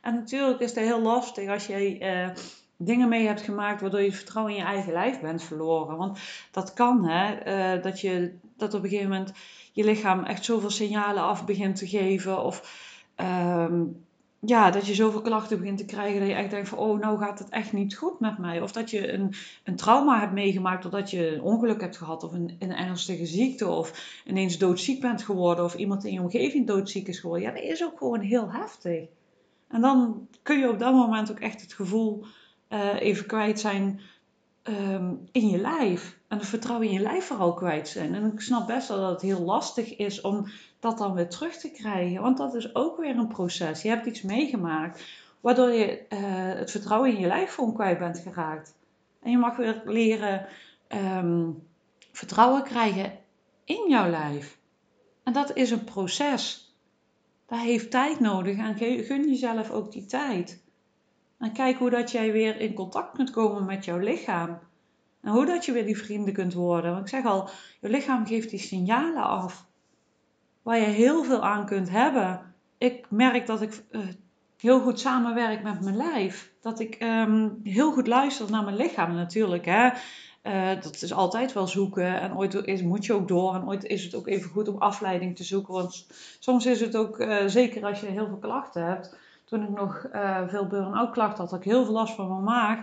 En 0.00 0.14
natuurlijk 0.14 0.60
is 0.60 0.74
het 0.74 0.84
heel 0.84 1.00
lastig 1.00 1.48
als 1.48 1.66
je 1.66 1.98
uh, 2.00 2.28
dingen 2.76 3.08
mee 3.08 3.26
hebt 3.26 3.40
gemaakt 3.40 3.80
waardoor 3.80 4.00
je 4.00 4.06
het 4.06 4.16
vertrouwen 4.16 4.54
in 4.54 4.60
je 4.60 4.66
eigen 4.66 4.92
lijf 4.92 5.20
bent 5.20 5.42
verloren. 5.42 5.96
Want 5.96 6.18
dat 6.50 6.72
kan, 6.72 7.08
hè, 7.08 7.46
uh, 7.76 7.82
dat, 7.82 8.00
je, 8.00 8.34
dat 8.56 8.74
op 8.74 8.82
een 8.82 8.88
gegeven 8.88 9.10
moment 9.10 9.32
je 9.72 9.84
lichaam 9.84 10.24
echt 10.24 10.44
zoveel 10.44 10.70
signalen 10.70 11.22
af 11.22 11.44
begint 11.44 11.76
te 11.76 11.88
geven. 11.88 12.44
Of 12.44 12.86
um, 13.16 14.04
ja, 14.40 14.70
dat 14.70 14.86
je 14.86 14.94
zoveel 14.94 15.20
klachten 15.20 15.58
begint 15.58 15.78
te 15.78 15.84
krijgen 15.84 16.20
dat 16.20 16.28
je 16.28 16.34
echt 16.34 16.50
denkt 16.50 16.68
van, 16.68 16.78
oh, 16.78 17.00
nou 17.00 17.18
gaat 17.18 17.38
het 17.38 17.48
echt 17.48 17.72
niet 17.72 17.96
goed 17.96 18.20
met 18.20 18.38
mij. 18.38 18.60
Of 18.60 18.72
dat 18.72 18.90
je 18.90 19.12
een, 19.12 19.34
een 19.64 19.76
trauma 19.76 20.20
hebt 20.20 20.32
meegemaakt 20.32 20.82
doordat 20.82 21.10
je 21.10 21.34
een 21.34 21.42
ongeluk 21.42 21.80
hebt 21.80 21.96
gehad 21.96 22.24
of 22.24 22.32
een, 22.32 22.56
een 22.58 22.74
ernstige 22.74 23.26
ziekte 23.26 23.68
of 23.68 24.20
ineens 24.26 24.58
doodziek 24.58 25.00
bent 25.00 25.22
geworden 25.22 25.64
of 25.64 25.74
iemand 25.74 26.04
in 26.04 26.12
je 26.12 26.20
omgeving 26.20 26.66
doodziek 26.66 27.08
is 27.08 27.18
geworden. 27.18 27.48
Ja, 27.48 27.54
dat 27.54 27.62
is 27.62 27.84
ook 27.84 27.98
gewoon 27.98 28.20
heel 28.20 28.52
heftig. 28.52 29.08
En 29.68 29.80
dan 29.80 30.28
kun 30.42 30.58
je 30.58 30.70
op 30.70 30.78
dat 30.78 30.94
moment 30.94 31.30
ook 31.30 31.40
echt 31.40 31.60
het 31.60 31.72
gevoel 31.72 32.24
uh, 32.68 33.00
even 33.00 33.26
kwijt 33.26 33.60
zijn 33.60 34.00
um, 34.62 35.28
in 35.32 35.48
je 35.48 35.58
lijf. 35.58 36.18
En 36.28 36.38
het 36.38 36.46
vertrouwen 36.46 36.86
in 36.86 36.92
je 36.92 37.00
lijf 37.00 37.24
vooral 37.24 37.54
kwijt 37.54 37.88
zijn. 37.88 38.14
En 38.14 38.32
ik 38.32 38.40
snap 38.40 38.66
best 38.66 38.88
wel 38.88 39.00
dat 39.00 39.10
het 39.10 39.20
heel 39.20 39.40
lastig 39.40 39.96
is 39.96 40.20
om 40.20 40.46
dat 40.80 40.98
dan 40.98 41.14
weer 41.14 41.28
terug 41.28 41.56
te 41.56 41.70
krijgen. 41.70 42.22
Want 42.22 42.36
dat 42.36 42.54
is 42.54 42.74
ook 42.74 42.96
weer 42.96 43.16
een 43.16 43.28
proces. 43.28 43.82
Je 43.82 43.88
hebt 43.88 44.06
iets 44.06 44.22
meegemaakt 44.22 45.04
waardoor 45.40 45.70
je 45.70 46.02
uh, 46.08 46.18
het 46.58 46.70
vertrouwen 46.70 47.10
in 47.10 47.20
je 47.20 47.26
lijf 47.26 47.54
gewoon 47.54 47.74
kwijt 47.74 47.98
bent 47.98 48.18
geraakt. 48.18 48.74
En 49.22 49.30
je 49.30 49.38
mag 49.38 49.56
weer 49.56 49.82
leren 49.84 50.46
um, 50.88 51.66
vertrouwen 52.12 52.62
krijgen 52.62 53.12
in 53.64 53.84
jouw 53.88 54.10
lijf. 54.10 54.58
En 55.22 55.32
dat 55.32 55.56
is 55.56 55.70
een 55.70 55.84
proces. 55.84 56.74
Dat 57.46 57.58
heeft 57.58 57.90
tijd 57.90 58.20
nodig 58.20 58.56
en 58.56 58.76
gun 59.04 59.28
jezelf 59.28 59.70
ook 59.70 59.92
die 59.92 60.06
tijd. 60.06 60.62
En 61.38 61.52
kijk 61.52 61.78
hoe 61.78 61.90
dat 61.90 62.10
jij 62.10 62.32
weer 62.32 62.60
in 62.60 62.74
contact 62.74 63.16
kunt 63.16 63.30
komen 63.30 63.64
met 63.64 63.84
jouw 63.84 63.98
lichaam. 63.98 64.58
En 65.20 65.32
hoe 65.32 65.46
dat 65.46 65.64
je 65.64 65.72
weer 65.72 65.86
die 65.86 65.98
vrienden 65.98 66.34
kunt 66.34 66.54
worden. 66.54 66.90
Want 66.90 67.02
ik 67.02 67.08
zeg 67.10 67.24
al, 67.24 67.48
je 67.80 67.88
lichaam 67.88 68.26
geeft 68.26 68.50
die 68.50 68.58
signalen 68.58 69.22
af. 69.22 69.68
Waar 70.62 70.78
je 70.78 70.84
heel 70.84 71.24
veel 71.24 71.42
aan 71.42 71.66
kunt 71.66 71.90
hebben. 71.90 72.54
Ik 72.78 73.06
merk 73.08 73.46
dat 73.46 73.62
ik 73.62 73.84
uh, 73.90 74.00
heel 74.60 74.80
goed 74.80 75.00
samenwerk 75.00 75.62
met 75.62 75.80
mijn 75.80 75.96
lijf. 75.96 76.52
Dat 76.60 76.80
ik 76.80 76.98
um, 77.02 77.60
heel 77.62 77.92
goed 77.92 78.06
luister 78.06 78.50
naar 78.50 78.64
mijn 78.64 78.76
lichaam 78.76 79.14
natuurlijk. 79.14 79.64
Hè. 79.64 79.90
Uh, 80.42 80.82
dat 80.82 81.02
is 81.02 81.12
altijd 81.12 81.52
wel 81.52 81.66
zoeken. 81.66 82.20
En 82.20 82.36
ooit 82.36 82.54
is, 82.54 82.82
moet 82.82 83.06
je 83.06 83.12
ook 83.12 83.28
door. 83.28 83.54
En 83.54 83.66
ooit 83.66 83.84
is 83.84 84.04
het 84.04 84.14
ook 84.14 84.26
even 84.26 84.50
goed 84.50 84.68
om 84.68 84.78
afleiding 84.78 85.36
te 85.36 85.44
zoeken. 85.44 85.74
Want 85.74 86.06
soms 86.38 86.66
is 86.66 86.80
het 86.80 86.96
ook, 86.96 87.20
uh, 87.20 87.36
zeker 87.46 87.84
als 87.84 88.00
je 88.00 88.06
heel 88.06 88.26
veel 88.26 88.38
klachten 88.38 88.84
hebt 88.84 89.16
toen 89.44 89.62
ik 89.62 89.68
nog 89.68 90.06
veel 90.48 90.66
burn-out 90.66 91.10
klachten 91.10 91.40
had, 91.40 91.50
had 91.50 91.64
ik 91.64 91.70
heel 91.70 91.84
veel 91.84 91.92
last 91.92 92.14
van 92.14 92.28
mijn 92.28 92.42
maag, 92.42 92.78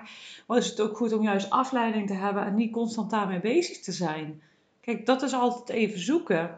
was 0.46 0.70
het 0.70 0.82
ook 0.82 0.98
goed 0.98 1.14
om 1.14 1.24
juist 1.24 1.50
afleiding 1.50 2.08
te 2.08 2.14
hebben 2.14 2.46
en 2.46 2.56
niet 2.56 2.72
constant 2.72 3.10
daarmee 3.10 3.40
bezig 3.40 3.80
te 3.80 3.92
zijn. 3.92 4.42
Kijk, 4.82 5.06
dat 5.06 5.22
is 5.22 5.34
altijd 5.34 5.70
even 5.70 6.00
zoeken. 6.00 6.58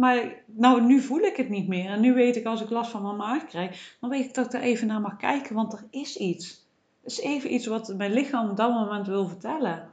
Maar 0.00 0.42
nou, 0.46 0.82
nu 0.82 1.00
voel 1.00 1.20
ik 1.20 1.36
het 1.36 1.48
niet 1.48 1.68
meer. 1.68 1.90
En 1.90 2.00
nu 2.00 2.14
weet 2.14 2.36
ik 2.36 2.44
als 2.44 2.60
ik 2.60 2.70
last 2.70 2.90
van 2.90 3.02
mijn 3.02 3.16
maag 3.16 3.46
krijg, 3.46 3.96
dan 4.00 4.10
weet 4.10 4.24
ik 4.24 4.34
dat 4.34 4.46
ik 4.46 4.52
er 4.52 4.60
even 4.60 4.86
naar 4.86 5.00
mag 5.00 5.16
kijken, 5.16 5.54
want 5.54 5.72
er 5.72 5.84
is 5.90 6.16
iets. 6.16 6.66
is 7.04 7.20
even 7.20 7.54
iets 7.54 7.66
wat 7.66 7.94
mijn 7.96 8.12
lichaam 8.12 8.50
op 8.50 8.56
dat 8.56 8.72
moment 8.72 9.06
wil 9.06 9.28
vertellen. 9.28 9.90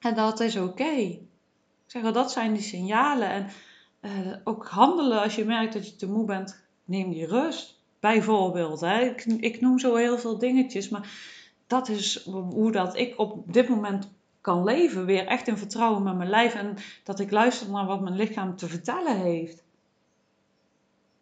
En 0.00 0.14
dat 0.14 0.40
is 0.40 0.56
oké. 0.56 0.90
Ik 0.90 1.20
zeg 1.86 2.02
wel, 2.02 2.12
dat 2.12 2.32
zijn 2.32 2.52
die 2.52 2.62
signalen. 2.62 3.28
En 3.28 3.46
uh, 4.00 4.36
ook 4.44 4.66
handelen 4.66 5.22
als 5.22 5.34
je 5.34 5.44
merkt 5.44 5.72
dat 5.72 5.88
je 5.88 5.96
te 5.96 6.08
moe 6.10 6.24
bent, 6.24 6.64
neem 6.84 7.10
die 7.10 7.26
rust. 7.26 7.78
Bijvoorbeeld. 8.00 8.80
Hè. 8.80 9.00
Ik, 9.00 9.24
ik 9.24 9.60
noem 9.60 9.78
zo 9.78 9.94
heel 9.94 10.18
veel 10.18 10.38
dingetjes, 10.38 10.88
maar 10.88 11.10
dat 11.66 11.88
is 11.88 12.24
hoe 12.24 12.72
dat 12.72 12.96
ik 12.96 13.18
op 13.18 13.52
dit 13.52 13.68
moment 13.68 14.08
kan 14.46 14.64
leven. 14.64 15.04
Weer 15.06 15.26
echt 15.26 15.48
in 15.48 15.56
vertrouwen 15.56 16.02
met 16.02 16.16
mijn 16.16 16.30
lijf 16.30 16.54
en 16.54 16.76
dat 17.04 17.20
ik 17.20 17.30
luister 17.30 17.70
naar 17.70 17.86
wat 17.86 18.00
mijn 18.00 18.16
lichaam 18.16 18.56
te 18.56 18.68
vertellen 18.68 19.20
heeft. 19.20 19.64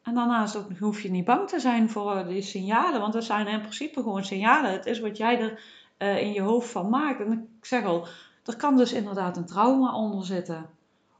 En 0.02 0.14
daarnaast 0.14 0.56
ook, 0.56 0.78
hoef 0.78 1.00
je 1.00 1.10
niet 1.10 1.24
bang 1.24 1.48
te 1.48 1.60
zijn 1.60 1.90
voor 1.90 2.24
die 2.26 2.42
signalen, 2.42 3.00
want 3.00 3.12
dat 3.12 3.24
zijn 3.24 3.46
in 3.46 3.60
principe 3.60 4.02
gewoon 4.02 4.24
signalen. 4.24 4.72
Het 4.72 4.86
is 4.86 5.00
wat 5.00 5.16
jij 5.16 5.40
er 5.40 5.62
uh, 5.98 6.22
in 6.22 6.32
je 6.32 6.40
hoofd 6.40 6.70
van 6.70 6.88
maakt. 6.88 7.20
En 7.20 7.32
ik 7.58 7.64
zeg 7.64 7.84
al, 7.84 8.06
er 8.44 8.56
kan 8.56 8.76
dus 8.76 8.92
inderdaad 8.92 9.36
een 9.36 9.46
trauma 9.46 9.94
onder 9.94 10.24
zitten. 10.24 10.66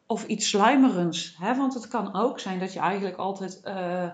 Of 0.06 0.26
iets 0.26 0.48
sluimerends. 0.48 1.36
Hè? 1.38 1.54
Want 1.54 1.74
het 1.74 1.88
kan 1.88 2.14
ook 2.14 2.40
zijn 2.40 2.58
dat 2.58 2.72
je 2.72 2.80
eigenlijk 2.80 3.16
altijd 3.16 3.60
uh, 3.64 4.12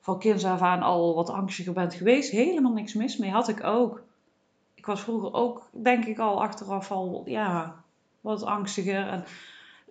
van 0.00 0.18
kinds 0.18 0.44
af 0.44 0.60
aan 0.60 0.82
al 0.82 1.14
wat 1.14 1.30
angstiger 1.30 1.72
bent 1.72 1.94
geweest. 1.94 2.30
Helemaal 2.30 2.72
niks 2.72 2.94
mis 2.94 3.16
mee. 3.16 3.30
Had 3.30 3.48
ik 3.48 3.64
ook. 3.64 4.02
Ik 4.80 4.86
was 4.86 5.00
vroeger 5.00 5.32
ook, 5.32 5.68
denk 5.72 6.04
ik 6.04 6.18
al, 6.18 6.42
achteraf 6.42 6.90
al, 6.90 7.22
ja, 7.26 7.82
wat 8.20 8.42
angstiger. 8.42 9.06
En 9.06 9.24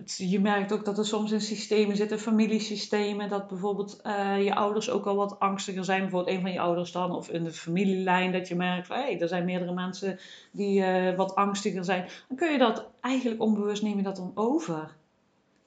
je 0.06 0.40
merkt 0.40 0.72
ook 0.72 0.86
dat 0.86 0.98
er 0.98 1.06
soms 1.06 1.32
in 1.32 1.42
systemen 1.42 1.96
zitten, 1.96 2.20
familiesystemen, 2.20 3.30
dat 3.30 3.48
bijvoorbeeld 3.48 4.00
uh, 4.06 4.44
je 4.44 4.56
ouders 4.56 4.90
ook 4.90 5.06
al 5.06 5.16
wat 5.16 5.40
angstiger 5.40 5.84
zijn. 5.86 6.02
Bijvoorbeeld 6.02 6.36
een 6.36 6.42
van 6.42 6.52
je 6.52 6.60
ouders 6.60 6.92
dan, 6.92 7.12
of 7.12 7.30
in 7.30 7.44
de 7.44 7.52
familielijn, 7.52 8.32
dat 8.32 8.48
je 8.48 8.56
merkt 8.56 8.88
hé, 8.88 8.96
hey, 8.96 9.22
er 9.22 9.28
zijn 9.28 9.46
meerdere 9.46 9.74
mensen 9.74 10.20
die 10.52 10.82
uh, 10.82 11.16
wat 11.16 11.36
angstiger 11.36 11.84
zijn. 11.84 12.08
Dan 12.28 12.38
kun 12.38 12.52
je 12.52 12.58
dat 12.58 12.86
eigenlijk 13.02 13.42
onbewust 13.42 13.84
neem 13.84 13.98
je 13.98 14.04
dat 14.04 14.16
dan 14.16 14.32
over. 14.36 14.96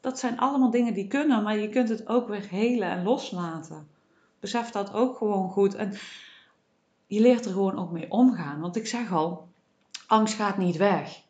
Dat 0.00 0.18
zijn 0.18 0.38
allemaal 0.38 0.70
dingen 0.70 0.94
die 0.94 1.08
kunnen, 1.08 1.42
maar 1.42 1.58
je 1.58 1.68
kunt 1.68 1.88
het 1.88 2.08
ook 2.08 2.28
weer 2.28 2.48
helen 2.48 2.90
en 2.90 3.02
loslaten. 3.02 3.88
Besef 4.40 4.70
dat 4.70 4.92
ook 4.92 5.16
gewoon 5.16 5.50
goed. 5.50 5.74
En 5.74 5.92
je 7.14 7.20
leert 7.20 7.44
er 7.44 7.52
gewoon 7.52 7.78
ook 7.78 7.90
mee 7.90 8.10
omgaan. 8.10 8.60
Want 8.60 8.76
ik 8.76 8.86
zeg 8.86 9.12
al, 9.12 9.48
angst 10.06 10.34
gaat 10.34 10.58
niet 10.58 10.76
weg. 10.76 11.22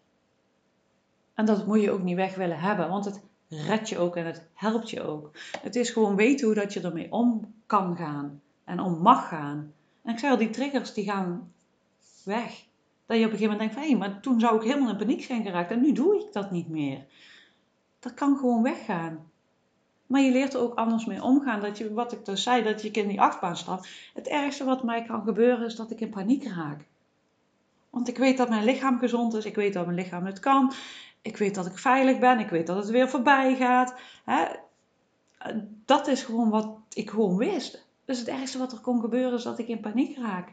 En 1.35 1.45
dat 1.45 1.67
moet 1.67 1.81
je 1.81 1.91
ook 1.91 2.03
niet 2.03 2.17
weg 2.17 2.35
willen 2.35 2.61
hebben, 2.61 2.89
want 2.89 3.05
het 3.05 3.21
redt 3.49 3.89
je 3.89 3.99
ook 3.99 4.17
en 4.17 4.27
het 4.27 4.49
helpt 4.55 4.91
je 4.91 5.03
ook. 5.03 5.31
Het 5.61 5.77
is 5.77 5.91
gewoon 5.91 6.17
weten 6.17 6.47
hoe 6.47 6.55
dat 6.55 6.73
je 6.73 6.81
ermee 6.81 7.13
om 7.13 7.55
kan 7.67 7.97
gaan 7.97 8.43
en 8.65 8.81
om 8.81 8.99
mag 8.99 9.29
gaan. 9.29 9.73
En 10.03 10.13
ik 10.13 10.19
zei 10.19 10.33
al, 10.33 10.39
die 10.39 10.51
triggers 10.51 10.95
die 10.95 11.05
gaan 11.05 11.53
weg. 12.25 12.65
Dat 13.07 13.19
je 13.19 13.25
op 13.25 13.33
een 13.33 13.39
gegeven 13.39 13.41
moment 13.41 13.59
denkt 13.59 13.75
van, 13.75 13.83
hé, 13.83 13.97
maar 13.97 14.21
toen 14.21 14.41
zou 14.41 14.57
ik 14.57 14.63
helemaal 14.63 14.91
in 14.91 14.97
paniek 14.97 15.23
zijn 15.23 15.43
geraakt 15.43 15.71
en 15.71 15.81
nu 15.81 15.93
doe 15.93 16.17
ik 16.17 16.33
dat 16.33 16.51
niet 16.51 16.69
meer. 16.69 17.07
Dat 17.99 18.15
kan 18.15 18.37
gewoon 18.37 18.63
weggaan. 18.63 19.31
Maar 20.13 20.21
je 20.21 20.31
leert 20.31 20.55
er 20.55 20.61
ook 20.61 20.75
anders 20.75 21.05
mee 21.05 21.23
omgaan. 21.23 21.61
Dat 21.61 21.79
je, 21.79 21.93
wat 21.93 22.13
ik 22.13 22.25
dus 22.25 22.43
zei, 22.43 22.63
dat 22.63 22.83
je 22.83 22.91
in 22.91 23.09
die 23.09 23.21
achtbaan 23.21 23.57
stapt. 23.57 23.89
Het 24.15 24.29
ergste 24.29 24.65
wat 24.65 24.83
mij 24.83 25.03
kan 25.03 25.23
gebeuren 25.23 25.67
is 25.67 25.77
dat 25.77 25.91
ik 25.91 26.01
in 26.01 26.11
paniek 26.11 26.45
raak. 26.45 26.85
Want 27.91 28.09
ik 28.09 28.19
weet 28.19 28.37
dat 28.37 28.49
mijn 28.49 28.65
lichaam 28.65 28.99
gezond 28.99 29.35
is. 29.35 29.45
Ik 29.45 29.55
weet 29.55 29.73
dat 29.73 29.85
mijn 29.85 29.99
lichaam 29.99 30.27
het 30.27 30.41
kan. 30.41 30.73
Ik 31.23 31.37
weet 31.37 31.55
dat 31.55 31.67
ik 31.67 31.79
veilig 31.79 32.19
ben. 32.19 32.39
Ik 32.39 32.49
weet 32.49 32.67
dat 32.67 32.77
het 32.77 32.91
weer 32.91 33.09
voorbij 33.09 33.57
gaat. 33.57 33.95
Hè? 34.25 34.45
Dat 35.85 36.07
is 36.07 36.23
gewoon 36.23 36.51
wat 36.51 36.79
ik 36.93 37.11
gewoon 37.11 37.37
wist. 37.37 37.87
Dus 38.05 38.19
het 38.19 38.29
ergste 38.29 38.59
wat 38.59 38.73
er 38.73 38.81
kon 38.81 39.01
gebeuren 39.01 39.39
is 39.39 39.43
dat 39.43 39.59
ik 39.59 39.69
in 39.69 39.81
paniek 39.81 40.17
raak. 40.17 40.49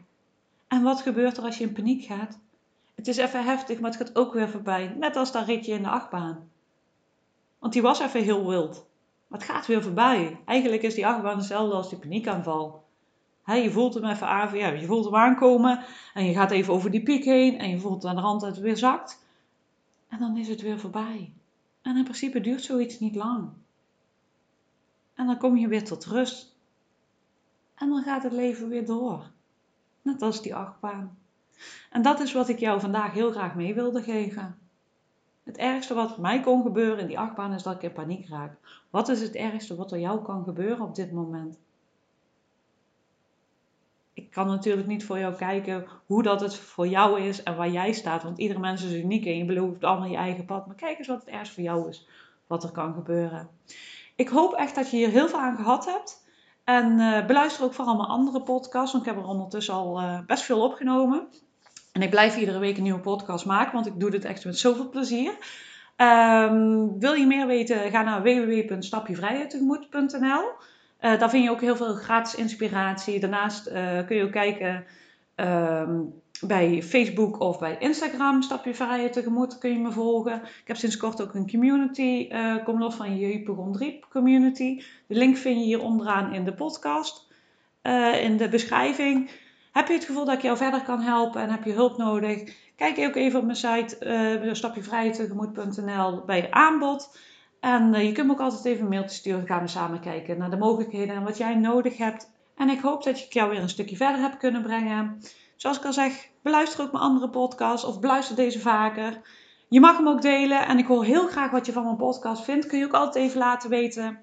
En 0.68 0.82
wat 0.82 1.00
gebeurt 1.00 1.36
er 1.36 1.44
als 1.44 1.58
je 1.58 1.64
in 1.64 1.72
paniek 1.72 2.04
gaat? 2.04 2.38
Het 2.94 3.08
is 3.08 3.16
even 3.16 3.44
heftig, 3.44 3.80
maar 3.80 3.90
het 3.90 4.00
gaat 4.00 4.16
ook 4.16 4.32
weer 4.32 4.48
voorbij. 4.48 4.94
Net 4.98 5.16
als 5.16 5.32
dat 5.32 5.46
ritje 5.46 5.72
in 5.72 5.82
de 5.82 5.88
achtbaan. 5.88 6.50
Want 7.58 7.72
die 7.72 7.82
was 7.82 8.00
even 8.00 8.22
heel 8.22 8.46
wild. 8.46 8.88
Het 9.30 9.42
gaat 9.42 9.66
weer 9.66 9.82
voorbij. 9.82 10.40
Eigenlijk 10.44 10.82
is 10.82 10.94
die 10.94 11.06
achtbaan 11.06 11.36
hetzelfde 11.36 11.74
als 11.74 11.88
die 11.88 11.98
paniekaanval. 11.98 12.84
He, 13.42 13.54
je 13.54 13.70
voelt 13.70 13.94
hem 13.94 14.04
even 14.04 14.26
aan, 14.26 14.56
ja, 14.56 14.68
je 14.68 14.86
voelt 14.86 15.04
hem 15.04 15.16
aankomen 15.16 15.84
en 16.14 16.24
je 16.24 16.32
gaat 16.32 16.50
even 16.50 16.74
over 16.74 16.90
die 16.90 17.02
piek 17.02 17.24
heen 17.24 17.58
en 17.58 17.70
je 17.70 17.78
voelt 17.78 18.04
aan 18.04 18.14
de 18.14 18.20
rand 18.20 18.40
dat 18.40 18.50
het 18.50 18.58
weer 18.58 18.76
zakt. 18.76 19.24
En 20.08 20.18
dan 20.18 20.36
is 20.36 20.48
het 20.48 20.60
weer 20.60 20.78
voorbij. 20.78 21.32
En 21.82 21.96
in 21.96 22.04
principe 22.04 22.40
duurt 22.40 22.62
zoiets 22.62 22.98
niet 22.98 23.14
lang. 23.14 23.50
En 25.14 25.26
dan 25.26 25.38
kom 25.38 25.56
je 25.56 25.68
weer 25.68 25.84
tot 25.84 26.04
rust. 26.04 26.56
En 27.74 27.88
dan 27.88 28.02
gaat 28.02 28.22
het 28.22 28.32
leven 28.32 28.68
weer 28.68 28.86
door. 28.86 29.30
Net 30.02 30.22
als 30.22 30.42
die 30.42 30.54
achtbaan. 30.54 31.18
En 31.90 32.02
dat 32.02 32.20
is 32.20 32.32
wat 32.32 32.48
ik 32.48 32.58
jou 32.58 32.80
vandaag 32.80 33.12
heel 33.12 33.30
graag 33.30 33.54
mee 33.54 33.74
wilde 33.74 34.02
geven. 34.02 34.58
Het 35.44 35.56
ergste 35.56 35.94
wat 35.94 36.18
mij 36.18 36.40
kon 36.40 36.62
gebeuren 36.62 36.98
in 36.98 37.06
die 37.06 37.18
achtbaan 37.18 37.52
is 37.52 37.62
dat 37.62 37.74
ik 37.74 37.82
in 37.82 37.92
paniek 37.92 38.28
raak. 38.28 38.56
Wat 38.90 39.08
is 39.08 39.20
het 39.20 39.34
ergste 39.34 39.76
wat 39.76 39.92
er 39.92 39.98
jou 39.98 40.22
kan 40.22 40.44
gebeuren 40.44 40.84
op 40.84 40.94
dit 40.94 41.12
moment? 41.12 41.58
Ik 44.12 44.30
kan 44.30 44.46
natuurlijk 44.46 44.86
niet 44.86 45.04
voor 45.04 45.18
jou 45.18 45.34
kijken 45.34 45.86
hoe 46.06 46.22
dat 46.22 46.40
het 46.40 46.56
voor 46.56 46.88
jou 46.88 47.20
is 47.20 47.42
en 47.42 47.56
waar 47.56 47.70
jij 47.70 47.92
staat. 47.92 48.22
Want 48.22 48.38
iedere 48.38 48.60
mens 48.60 48.82
is 48.82 48.92
uniek 48.92 49.26
en 49.26 49.36
je 49.36 49.44
belooft 49.44 49.84
allemaal 49.84 50.08
je 50.08 50.16
eigen 50.16 50.44
pad. 50.44 50.66
Maar 50.66 50.76
kijk 50.76 50.98
eens 50.98 51.06
wat 51.06 51.20
het 51.20 51.28
ergste 51.28 51.54
voor 51.54 51.62
jou 51.62 51.88
is. 51.88 52.08
Wat 52.46 52.64
er 52.64 52.70
kan 52.70 52.94
gebeuren. 52.94 53.48
Ik 54.16 54.28
hoop 54.28 54.52
echt 54.52 54.74
dat 54.74 54.90
je 54.90 54.96
hier 54.96 55.08
heel 55.08 55.28
veel 55.28 55.38
aan 55.38 55.56
gehad 55.56 55.84
hebt. 55.84 56.24
En 56.64 56.98
uh, 56.98 57.26
beluister 57.26 57.64
ook 57.64 57.74
vooral 57.74 57.96
mijn 57.96 58.08
andere 58.08 58.42
podcasts. 58.42 58.92
Want 58.92 59.06
ik 59.06 59.12
heb 59.12 59.22
er 59.22 59.28
ondertussen 59.28 59.74
al 59.74 60.00
uh, 60.00 60.20
best 60.26 60.42
veel 60.42 60.62
opgenomen. 60.62 61.28
En 61.92 62.02
ik 62.02 62.10
blijf 62.10 62.36
iedere 62.36 62.58
week 62.58 62.76
een 62.76 62.82
nieuwe 62.82 63.00
podcast 63.00 63.46
maken, 63.46 63.72
want 63.72 63.86
ik 63.86 64.00
doe 64.00 64.10
dit 64.10 64.24
echt 64.24 64.44
met 64.44 64.58
zoveel 64.58 64.88
plezier. 64.88 65.32
Um, 65.96 66.98
wil 66.98 67.12
je 67.12 67.26
meer 67.26 67.46
weten, 67.46 67.90
ga 67.90 68.02
naar 68.02 68.22
www.stapjevrijheidtegemoet.nl. 68.22 70.48
Uh, 71.00 71.18
daar 71.18 71.30
vind 71.30 71.44
je 71.44 71.50
ook 71.50 71.60
heel 71.60 71.76
veel 71.76 71.94
gratis 71.94 72.34
inspiratie. 72.34 73.20
Daarnaast 73.20 73.68
uh, 73.68 74.06
kun 74.06 74.16
je 74.16 74.24
ook 74.24 74.32
kijken 74.32 74.84
um, 75.36 76.12
bij 76.40 76.82
Facebook 76.82 77.40
of 77.40 77.58
bij 77.58 77.76
Instagram, 77.78 78.42
Stapje 78.42 78.74
Vrijheid 78.74 79.22
kun 79.58 79.72
je 79.72 79.78
me 79.78 79.92
volgen. 79.92 80.42
Ik 80.42 80.62
heb 80.64 80.76
sinds 80.76 80.96
kort 80.96 81.22
ook 81.22 81.34
een 81.34 81.50
community, 81.50 82.28
uh, 82.32 82.64
kom 82.64 82.78
los 82.78 82.94
van 82.94 83.18
je 83.18 83.26
hypochondrie 83.26 84.04
community. 84.10 84.82
De 85.06 85.14
link 85.14 85.36
vind 85.36 85.58
je 85.58 85.64
hier 85.64 85.82
onderaan 85.82 86.34
in 86.34 86.44
de 86.44 86.52
podcast, 86.52 87.28
in 88.20 88.36
de 88.36 88.48
beschrijving. 88.50 89.30
Heb 89.80 89.88
je 89.88 89.94
het 89.94 90.04
gevoel 90.04 90.24
dat 90.24 90.34
ik 90.34 90.42
jou 90.42 90.56
verder 90.56 90.82
kan 90.82 91.00
helpen 91.00 91.40
en 91.40 91.50
heb 91.50 91.64
je 91.64 91.72
hulp 91.72 91.96
nodig? 91.96 92.54
Kijk 92.76 92.98
ook 92.98 93.14
even 93.14 93.38
op 93.38 93.44
mijn 93.44 93.56
site 93.56 93.96
uh, 94.44 94.54
stapjevrijtegemoed.nl 94.54 96.24
bij 96.24 96.40
je 96.40 96.50
aanbod. 96.50 97.18
En 97.60 97.94
uh, 97.94 98.04
je 98.06 98.12
kunt 98.12 98.26
me 98.26 98.32
ook 98.32 98.40
altijd 98.40 98.64
even 98.64 98.82
een 98.82 98.88
mailtje 98.88 99.16
sturen. 99.16 99.46
Gaan 99.46 99.62
we 99.62 99.68
samen 99.68 100.00
kijken 100.00 100.38
naar 100.38 100.50
de 100.50 100.56
mogelijkheden 100.56 101.14
en 101.14 101.22
wat 101.22 101.38
jij 101.38 101.54
nodig 101.54 101.96
hebt. 101.96 102.30
En 102.56 102.68
ik 102.68 102.80
hoop 102.80 103.04
dat 103.04 103.18
ik 103.18 103.32
jou 103.32 103.50
weer 103.50 103.60
een 103.60 103.68
stukje 103.68 103.96
verder 103.96 104.20
heb 104.20 104.38
kunnen 104.38 104.62
brengen. 104.62 105.22
Zoals 105.56 105.78
ik 105.78 105.84
al 105.84 105.92
zeg, 105.92 106.28
beluister 106.42 106.84
ook 106.84 106.92
mijn 106.92 107.04
andere 107.04 107.30
podcast 107.30 107.84
of 107.84 108.00
beluister 108.00 108.36
deze 108.36 108.60
vaker. 108.60 109.20
Je 109.68 109.80
mag 109.80 109.96
hem 109.96 110.08
ook 110.08 110.22
delen 110.22 110.66
en 110.66 110.78
ik 110.78 110.86
hoor 110.86 111.04
heel 111.04 111.28
graag 111.28 111.50
wat 111.50 111.66
je 111.66 111.72
van 111.72 111.84
mijn 111.84 111.96
podcast 111.96 112.44
vindt. 112.44 112.66
Kun 112.66 112.78
je 112.78 112.84
ook 112.84 112.92
altijd 112.92 113.24
even 113.24 113.38
laten 113.38 113.70
weten. 113.70 114.18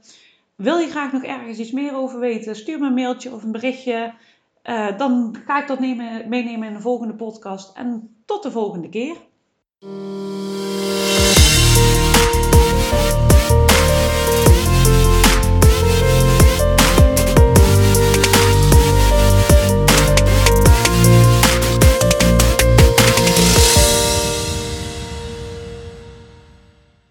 Wil 0.55 0.77
je 0.77 0.89
graag 0.89 1.11
nog 1.11 1.23
ergens 1.23 1.59
iets 1.59 1.71
meer 1.71 1.95
over 1.95 2.19
weten? 2.19 2.55
Stuur 2.55 2.79
me 2.79 2.87
een 2.87 2.93
mailtje 2.93 3.33
of 3.33 3.43
een 3.43 3.51
berichtje. 3.51 4.13
Uh, 4.69 4.97
dan 4.97 5.35
ga 5.45 5.61
ik 5.61 5.67
dat 5.67 5.79
nemen, 5.79 6.29
meenemen 6.29 6.67
in 6.67 6.73
de 6.73 6.79
volgende 6.79 7.15
podcast. 7.15 7.77
En 7.77 8.15
tot 8.25 8.43
de 8.43 8.51
volgende 8.51 8.89
keer. 8.89 9.15